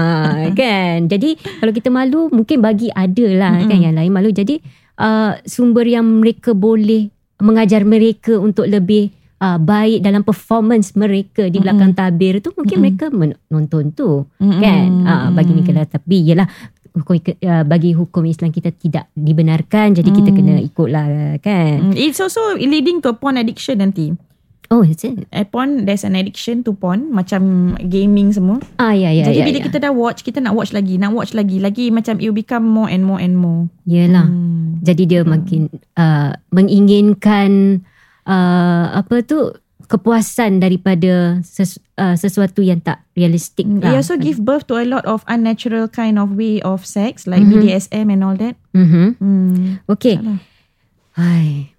kan 0.54 1.10
Jadi 1.10 1.34
kalau 1.58 1.74
kita 1.74 1.90
malu 1.90 2.30
Mungkin 2.30 2.62
bagi 2.62 2.94
ada 2.94 3.26
lah 3.34 3.58
Mm-mm. 3.58 3.70
kan 3.74 3.78
Yang 3.82 3.96
lain 3.98 4.12
malu 4.14 4.30
Jadi 4.30 4.62
uh, 5.02 5.34
sumber 5.42 5.90
yang 5.90 6.06
mereka 6.06 6.54
boleh 6.54 7.10
Mengajar 7.42 7.82
mereka 7.84 8.38
untuk 8.38 8.70
lebih 8.70 9.10
uh, 9.42 9.58
Baik 9.58 10.06
dalam 10.06 10.22
performance 10.22 10.94
mereka 10.94 11.50
Di 11.50 11.58
belakang 11.58 11.98
tabir 11.98 12.38
tu 12.38 12.54
Mungkin 12.54 12.78
Mm-mm. 12.78 12.86
mereka 12.86 13.06
menonton 13.10 13.90
tu 13.90 14.30
Mm-mm. 14.38 14.62
kan 14.62 14.88
uh, 15.04 15.28
Bagi 15.34 15.58
ni 15.58 15.66
Mm-mm. 15.66 15.74
kalau 15.74 15.90
Tapi 15.90 16.18
yelah 16.22 16.46
hukum, 16.96 17.18
uh, 17.20 17.64
bagi 17.66 17.92
hukum 17.92 18.24
Islam 18.24 18.56
kita 18.56 18.72
tidak 18.72 19.12
dibenarkan 19.12 19.92
jadi 19.92 20.10
kita 20.10 20.30
Mm. 20.32 20.38
kena 20.38 20.56
ikutlah 20.64 21.06
kan 21.44 21.92
Mm, 21.92 22.00
It's 22.00 22.24
also 22.24 22.56
leading 22.56 23.04
to 23.04 23.12
porn 23.20 23.36
addiction 23.36 23.84
nanti 23.84 24.16
oh 24.74 24.82
is 24.82 25.02
it 25.02 25.26
eh, 25.30 25.46
Porn 25.46 25.86
There's 25.86 26.02
an 26.02 26.14
addiction 26.14 26.66
to 26.66 26.74
porn 26.74 27.12
Macam 27.12 27.74
gaming 27.78 28.34
semua 28.34 28.58
ah 28.78 28.92
ya 28.92 29.10
ya 29.10 29.30
Jadi 29.30 29.40
ya, 29.40 29.46
bila 29.46 29.60
ya. 29.62 29.66
kita 29.66 29.78
dah 29.80 29.94
watch 29.94 30.22
Kita 30.22 30.42
nak 30.42 30.54
watch 30.54 30.72
lagi 30.72 30.98
Nak 30.98 31.12
watch 31.12 31.32
lagi 31.34 31.62
Lagi 31.62 31.90
macam 31.90 32.18
it 32.18 32.32
become 32.32 32.66
more 32.66 32.90
and 32.90 33.06
more 33.06 33.22
and 33.22 33.38
more 33.38 33.70
Yelah 33.86 34.26
hmm. 34.26 34.82
Jadi 34.82 35.04
dia 35.06 35.22
makin 35.22 35.70
uh, 35.96 36.34
menginginkan 36.50 37.82
uh, 38.26 38.86
apa 38.96 39.22
tu 39.22 39.54
kepuasan 39.86 40.58
daripada 40.58 41.38
ses, 41.46 41.78
uh, 41.96 42.18
sesuatu 42.18 42.66
yang 42.66 42.82
tak 42.82 43.06
realistik 43.14 43.70
It 43.70 43.86
lah. 43.86 44.02
also 44.02 44.18
give 44.18 44.42
birth 44.42 44.66
to 44.66 44.82
a 44.82 44.86
lot 44.86 45.06
of 45.06 45.22
unnatural 45.30 45.86
kind 45.86 46.18
of 46.18 46.34
way 46.34 46.58
of 46.62 46.82
sex 46.84 47.30
Like 47.30 47.46
Mhm. 47.46 47.62
BDSM 47.62 48.10
and 48.10 48.22
all 48.26 48.34
that 48.38 48.58
Mm-hmm. 48.74 49.08
hmm. 49.22 49.86
Okay. 49.86 50.18
Salah. 50.18 50.40
Hai. 51.16 51.75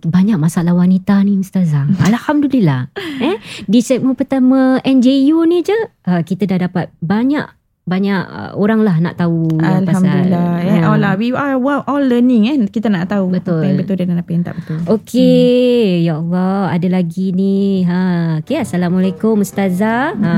Banyak 0.00 0.36
masalah 0.36 0.72
wanita 0.72 1.22
ni 1.22 1.36
Ustazah. 1.36 1.86
Alhamdulillah. 2.08 2.92
eh 3.18 3.36
di 3.64 3.80
segmen 3.80 4.12
pertama 4.12 4.78
NJU 4.80 5.42
ni 5.44 5.60
je 5.60 5.74
uh, 6.04 6.20
kita 6.20 6.46
dah 6.46 6.68
dapat 6.68 6.94
banyak 6.98 7.46
banyak 7.82 8.20
uh, 8.20 8.52
orang 8.52 8.84
lah 8.84 9.00
nak 9.00 9.16
tahu 9.16 9.48
Alhamdulillah 9.56 10.60
pasal. 10.60 10.68
eh, 10.68 10.76
Ha. 10.76 10.86
all 10.86 11.00
lah. 11.00 11.16
We 11.16 11.32
are 11.32 11.56
all 11.58 12.04
learning 12.04 12.44
eh. 12.44 12.56
Kita 12.68 12.86
nak 12.86 13.08
tahu 13.08 13.32
Betul. 13.32 13.58
Apa 13.58 13.66
yang 13.66 13.78
betul 13.80 13.96
dan 13.96 14.12
apa 14.12 14.28
yang 14.28 14.44
tak 14.44 14.54
betul 14.54 14.76
Okey, 14.84 16.04
ya 16.04 16.20
Allah, 16.20 16.68
ada 16.70 16.84
lagi 16.86 17.32
ni. 17.32 17.82
Ha, 17.82 17.98
okey, 18.44 18.60
assalamualaikum 18.60 19.40
ustazah. 19.40 20.12
Ha, 20.14 20.32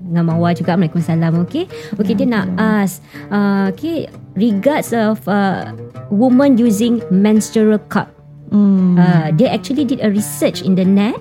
dengan 0.00 0.24
Mawar 0.26 0.56
juga 0.56 0.74
Waalaikumsalam. 0.74 1.44
Okey. 1.44 1.68
Okey, 1.94 2.14
dia 2.16 2.26
nak 2.26 2.56
ask, 2.56 3.04
uh, 3.28 3.68
okey, 3.68 4.08
regards 4.34 4.90
of 4.90 5.20
uh, 5.28 5.68
woman 6.08 6.56
using 6.56 7.04
menstrual 7.08 7.76
cup. 7.86 8.08
Hmm. 8.50 8.98
Uh, 8.98 9.30
they 9.36 9.46
actually 9.46 9.84
did 9.84 10.02
a 10.02 10.10
research 10.10 10.60
in 10.62 10.74
the 10.74 10.84
net 10.84 11.16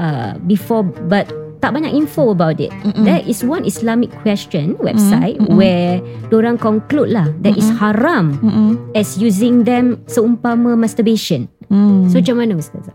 uh, 0.00 0.34
before 0.48 0.82
but 0.82 1.28
tak 1.58 1.74
banyak 1.74 1.90
info 1.90 2.30
about 2.30 2.58
it. 2.62 2.70
Mm-mm. 2.86 3.02
There 3.02 3.22
is 3.26 3.42
one 3.42 3.66
Islamic 3.66 4.14
question 4.22 4.78
website 4.78 5.42
Mm-mm. 5.42 5.58
where 5.58 5.98
orang 6.30 6.56
conclude 6.56 7.10
lah 7.10 7.26
that 7.42 7.58
Mm-mm. 7.58 7.62
is 7.62 7.68
haram 7.82 8.38
Mm-mm. 8.38 8.70
as 8.94 9.18
using 9.18 9.66
them 9.66 9.98
seumpama 10.06 10.78
masturbation. 10.78 11.50
Mm. 11.66 12.08
So 12.08 12.22
macam 12.22 12.36
mana 12.38 12.52
Ustazah? 12.56 12.94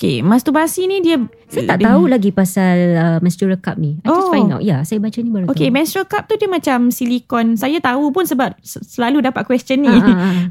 Okay, 0.00 0.24
masturbasi 0.24 0.88
ni 0.88 1.04
dia 1.04 1.20
Saya 1.44 1.76
tak 1.76 1.84
dia, 1.84 1.92
tahu 1.92 2.08
lagi 2.08 2.32
pasal 2.32 2.76
uh, 2.96 3.18
menstrual 3.20 3.60
cup 3.60 3.76
ni 3.76 4.00
I 4.00 4.08
oh. 4.08 4.16
just 4.16 4.32
find 4.32 4.48
out 4.48 4.64
Ya, 4.64 4.72
yeah, 4.72 4.80
saya 4.80 4.96
baca 4.96 5.20
ni 5.20 5.28
baru 5.28 5.44
okay, 5.44 5.52
tahu 5.52 5.60
Okay, 5.60 5.68
menstrual 5.68 6.06
cup 6.08 6.24
tu 6.24 6.40
dia 6.40 6.48
macam 6.48 6.88
silikon 6.88 7.60
Saya 7.60 7.84
tahu 7.84 8.08
pun 8.08 8.24
sebab 8.24 8.56
selalu 8.64 9.20
dapat 9.20 9.44
question 9.44 9.84
ni 9.84 9.92
uh, 9.92 10.00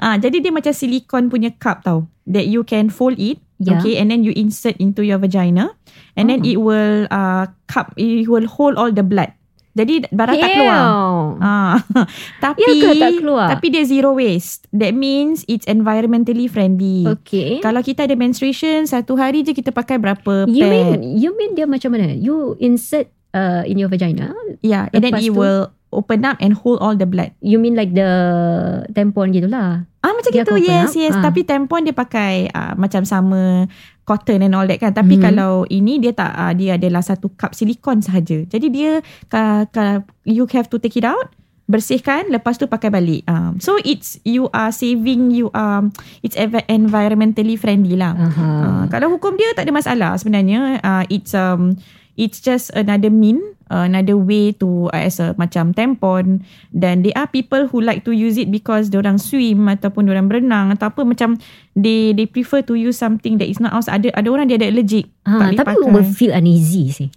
uh, 0.05 0.15
Jadi 0.29 0.45
dia 0.45 0.53
macam 0.53 0.69
silikon 0.69 1.33
punya 1.33 1.49
cup 1.49 1.81
tau 1.81 2.05
That 2.29 2.45
you 2.45 2.61
can 2.61 2.93
fold 2.93 3.17
it 3.17 3.41
yeah. 3.57 3.81
Okay, 3.81 3.97
and 3.97 4.13
then 4.13 4.21
you 4.21 4.31
insert 4.37 4.77
into 4.77 5.01
your 5.01 5.17
vagina 5.17 5.73
And 6.13 6.29
oh. 6.29 6.37
then 6.37 6.45
it 6.45 6.61
will 6.61 7.09
uh, 7.09 7.49
cup 7.65 7.97
It 7.97 8.29
will 8.29 8.45
hold 8.45 8.77
all 8.77 8.93
the 8.93 9.01
blood 9.01 9.33
jadi 9.79 10.11
barang 10.11 10.35
Ew. 10.35 10.43
tak 10.43 10.51
keluar. 10.59 10.81
Ha. 11.39 11.55
tapi 12.45 12.67
ya 12.83 12.93
tak 12.99 13.11
keluar? 13.21 13.47
tapi 13.53 13.65
dia 13.71 13.83
zero 13.87 14.17
waste. 14.17 14.67
That 14.75 14.97
means 14.97 15.45
it's 15.47 15.63
environmentally 15.69 16.49
friendly. 16.51 17.07
Okay. 17.07 17.63
Kalau 17.63 17.79
kita 17.79 18.09
ada 18.09 18.15
menstruation 18.19 18.89
satu 18.89 19.15
hari 19.15 19.45
je 19.47 19.53
kita 19.53 19.71
pakai 19.71 20.01
berapa 20.01 20.49
you 20.49 20.67
pad. 20.67 20.99
Mean, 20.99 21.15
you 21.15 21.31
mean 21.37 21.55
dia 21.55 21.69
macam 21.69 21.95
mana? 21.95 22.11
You 22.11 22.59
insert 22.59 23.07
uh, 23.31 23.63
in 23.63 23.79
your 23.79 23.87
vagina? 23.87 24.35
Yeah, 24.65 24.91
and 24.91 24.99
then 24.99 25.15
it 25.15 25.31
tu, 25.31 25.37
will 25.37 25.71
open 25.89 26.25
up 26.25 26.37
and 26.39 26.53
hold 26.53 26.79
all 26.81 26.93
the 26.93 27.09
blood. 27.09 27.33
You 27.41 27.57
mean 27.57 27.73
like 27.73 27.93
the 27.93 28.09
tampon 28.93 29.33
gitulah? 29.33 29.85
Ah 29.99 30.11
macam 30.15 30.31
dia 30.31 30.45
gitu. 30.45 30.55
Yes, 30.61 30.93
up? 30.93 31.01
yes. 31.01 31.13
Ah. 31.17 31.23
Tapi 31.29 31.43
tampon 31.43 31.85
dia 31.85 31.95
pakai 31.95 32.47
uh, 32.53 32.73
macam 32.79 33.03
sama 33.03 33.67
cotton 34.09 34.41
and 34.41 34.57
all 34.57 34.65
that 34.65 34.81
kan 34.81 34.89
tapi 34.89 35.21
hmm. 35.21 35.23
kalau 35.29 35.69
ini 35.69 36.01
dia 36.01 36.17
tak 36.17 36.33
uh, 36.33 36.49
dia 36.57 36.81
adalah 36.81 37.05
satu 37.05 37.29
cup 37.37 37.53
silikon 37.53 38.01
sahaja 38.01 38.41
jadi 38.49 38.67
dia 38.73 38.91
uh, 39.37 40.01
you 40.25 40.49
have 40.49 40.65
to 40.65 40.81
take 40.81 40.97
it 40.97 41.05
out 41.05 41.29
bersihkan 41.69 42.25
lepas 42.33 42.57
tu 42.57 42.65
pakai 42.65 42.89
balik 42.89 43.21
um, 43.29 43.61
so 43.61 43.77
it's 43.85 44.17
you 44.25 44.49
are 44.57 44.73
saving 44.73 45.29
you 45.29 45.53
um 45.53 45.93
it's 46.25 46.33
environmentally 46.65 47.53
friendly 47.53 47.93
lah 47.93 48.17
uh-huh. 48.17 48.41
uh, 48.41 48.83
kalau 48.89 49.13
hukum 49.13 49.37
dia 49.37 49.53
tak 49.53 49.69
ada 49.69 49.73
masalah 49.77 50.17
sebenarnya 50.17 50.81
uh, 50.81 51.05
it's 51.13 51.37
um 51.37 51.77
it's 52.17 52.41
just 52.41 52.73
another 52.73 53.13
mean 53.13 53.37
uh, 53.71 53.85
another 53.85 54.17
way 54.17 54.51
to 54.51 54.89
uh, 54.91 55.01
as 55.05 55.21
a 55.21 55.33
macam 55.37 55.71
tampon. 55.71 56.43
Dan 56.73 57.05
there 57.05 57.15
are 57.15 57.29
people 57.29 57.69
who 57.69 57.79
like 57.79 58.03
to 58.05 58.11
use 58.11 58.35
it 58.35 58.51
because 58.51 58.91
orang 58.91 59.21
swim 59.21 59.69
ataupun 59.69 60.09
orang 60.09 60.27
berenang 60.27 60.73
atau 60.75 60.91
apa 60.91 61.01
macam 61.05 61.39
they 61.77 62.11
they 62.11 62.27
prefer 62.27 62.59
to 62.59 62.75
use 62.75 62.99
something 62.99 63.39
that 63.39 63.47
is 63.47 63.63
not 63.63 63.71
ours 63.71 63.87
ada 63.87 64.11
ada 64.17 64.27
orang 64.27 64.49
dia 64.49 64.59
ada 64.59 64.67
allergic. 64.67 65.07
Ha, 65.29 65.53
tapi 65.53 65.77
will 65.85 66.09
feel 66.09 66.33
uneasy 66.33 66.89
sih. 66.89 67.09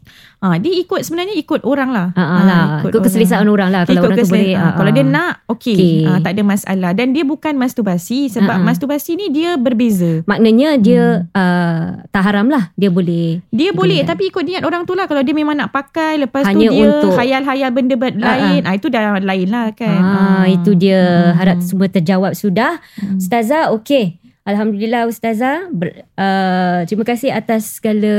Ha, 0.42 0.58
dia 0.58 0.74
ikut 0.74 1.00
sebenarnya 1.06 1.38
ikut 1.38 1.64
orang 1.64 1.94
lah. 1.94 2.06
Ha, 2.12 2.22
ha, 2.22 2.36
lah. 2.44 2.64
ikut, 2.82 2.90
ikut 2.92 3.00
keselesaan 3.08 3.46
orang, 3.46 3.70
lah 3.70 3.86
kalau 3.86 4.04
ikut 4.04 4.10
orang 4.10 4.18
tu 4.20 4.28
boleh 4.28 4.52
ha, 4.52 4.64
ha. 4.66 4.74
kalau 4.74 4.90
dia 4.90 5.04
nak 5.06 5.32
okay, 5.48 5.72
okay. 5.78 5.98
Ha, 6.04 6.18
tak 6.20 6.32
ada 6.34 6.42
masalah. 6.42 6.90
Dan 6.92 7.16
dia 7.16 7.24
bukan 7.24 7.54
masturbasi 7.56 8.28
sebab 8.28 8.58
ha, 8.58 8.60
ha. 8.60 8.66
masturbasi 8.66 9.16
ni 9.16 9.30
dia 9.30 9.56
berbeza. 9.56 10.26
Maknanya 10.28 10.76
dia 10.82 11.24
hmm. 11.24 11.32
uh, 11.32 12.04
tak 12.10 12.22
haram 12.26 12.50
lah. 12.52 12.74
Dia 12.76 12.90
boleh 12.92 13.40
dia 13.48 13.70
boleh 13.72 14.02
tapi 14.04 14.28
ikut 14.28 14.44
niat 14.44 14.62
orang 14.66 14.84
tu 14.84 14.92
lah. 14.98 15.06
Kalau 15.08 15.22
dia 15.24 15.32
memang 15.32 15.56
nak 15.56 15.70
pakai 15.72 16.20
lepas 16.20 16.41
Hanya 16.46 16.66
tu 16.68 16.74
dia 16.74 16.84
untuk, 16.86 17.10
khayal-khayal 17.14 17.70
benda 17.70 17.96
ha, 17.98 18.08
lain 18.08 18.62
ha. 18.64 18.70
Ha, 18.72 18.76
itu 18.78 18.86
dah 18.90 19.02
lain 19.18 19.48
lah 19.50 19.66
kan 19.74 20.00
ha, 20.02 20.14
ha. 20.14 20.44
itu 20.48 20.70
dia 20.74 21.00
hmm. 21.00 21.34
harap 21.38 21.58
semua 21.62 21.86
terjawab 21.88 22.32
sudah 22.34 22.82
hmm. 23.00 23.18
Ustazah 23.18 23.70
okay 23.74 24.22
Alhamdulillah 24.42 25.06
Ustazah. 25.06 25.70
Ber, 25.70 26.02
uh, 26.18 26.82
terima 26.90 27.06
kasih 27.06 27.30
atas 27.30 27.78
segala 27.78 28.14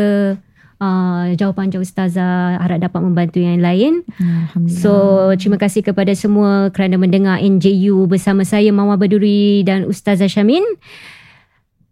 uh, 0.79 1.25
jawapan-jawapan 1.35 1.83
Ustazah. 1.83 2.63
Harap 2.63 2.79
dapat 2.79 3.01
membantu 3.03 3.43
yang 3.43 3.59
lain. 3.59 4.07
So, 4.71 5.31
terima 5.35 5.59
kasih 5.59 5.83
kepada 5.83 6.15
semua 6.15 6.71
kerana 6.71 6.95
mendengar 6.95 7.43
NJU 7.43 8.07
bersama 8.07 8.47
saya 8.47 8.71
Mawar 8.71 8.95
Baduri 8.95 9.67
dan 9.67 9.83
Ustazah 9.83 10.31
Syamin. 10.31 10.63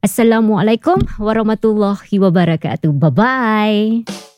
Assalamualaikum 0.02 0.98
warahmatullahi 1.22 2.16
wabarakatuh. 2.18 2.90
Bye-bye. 2.90 4.31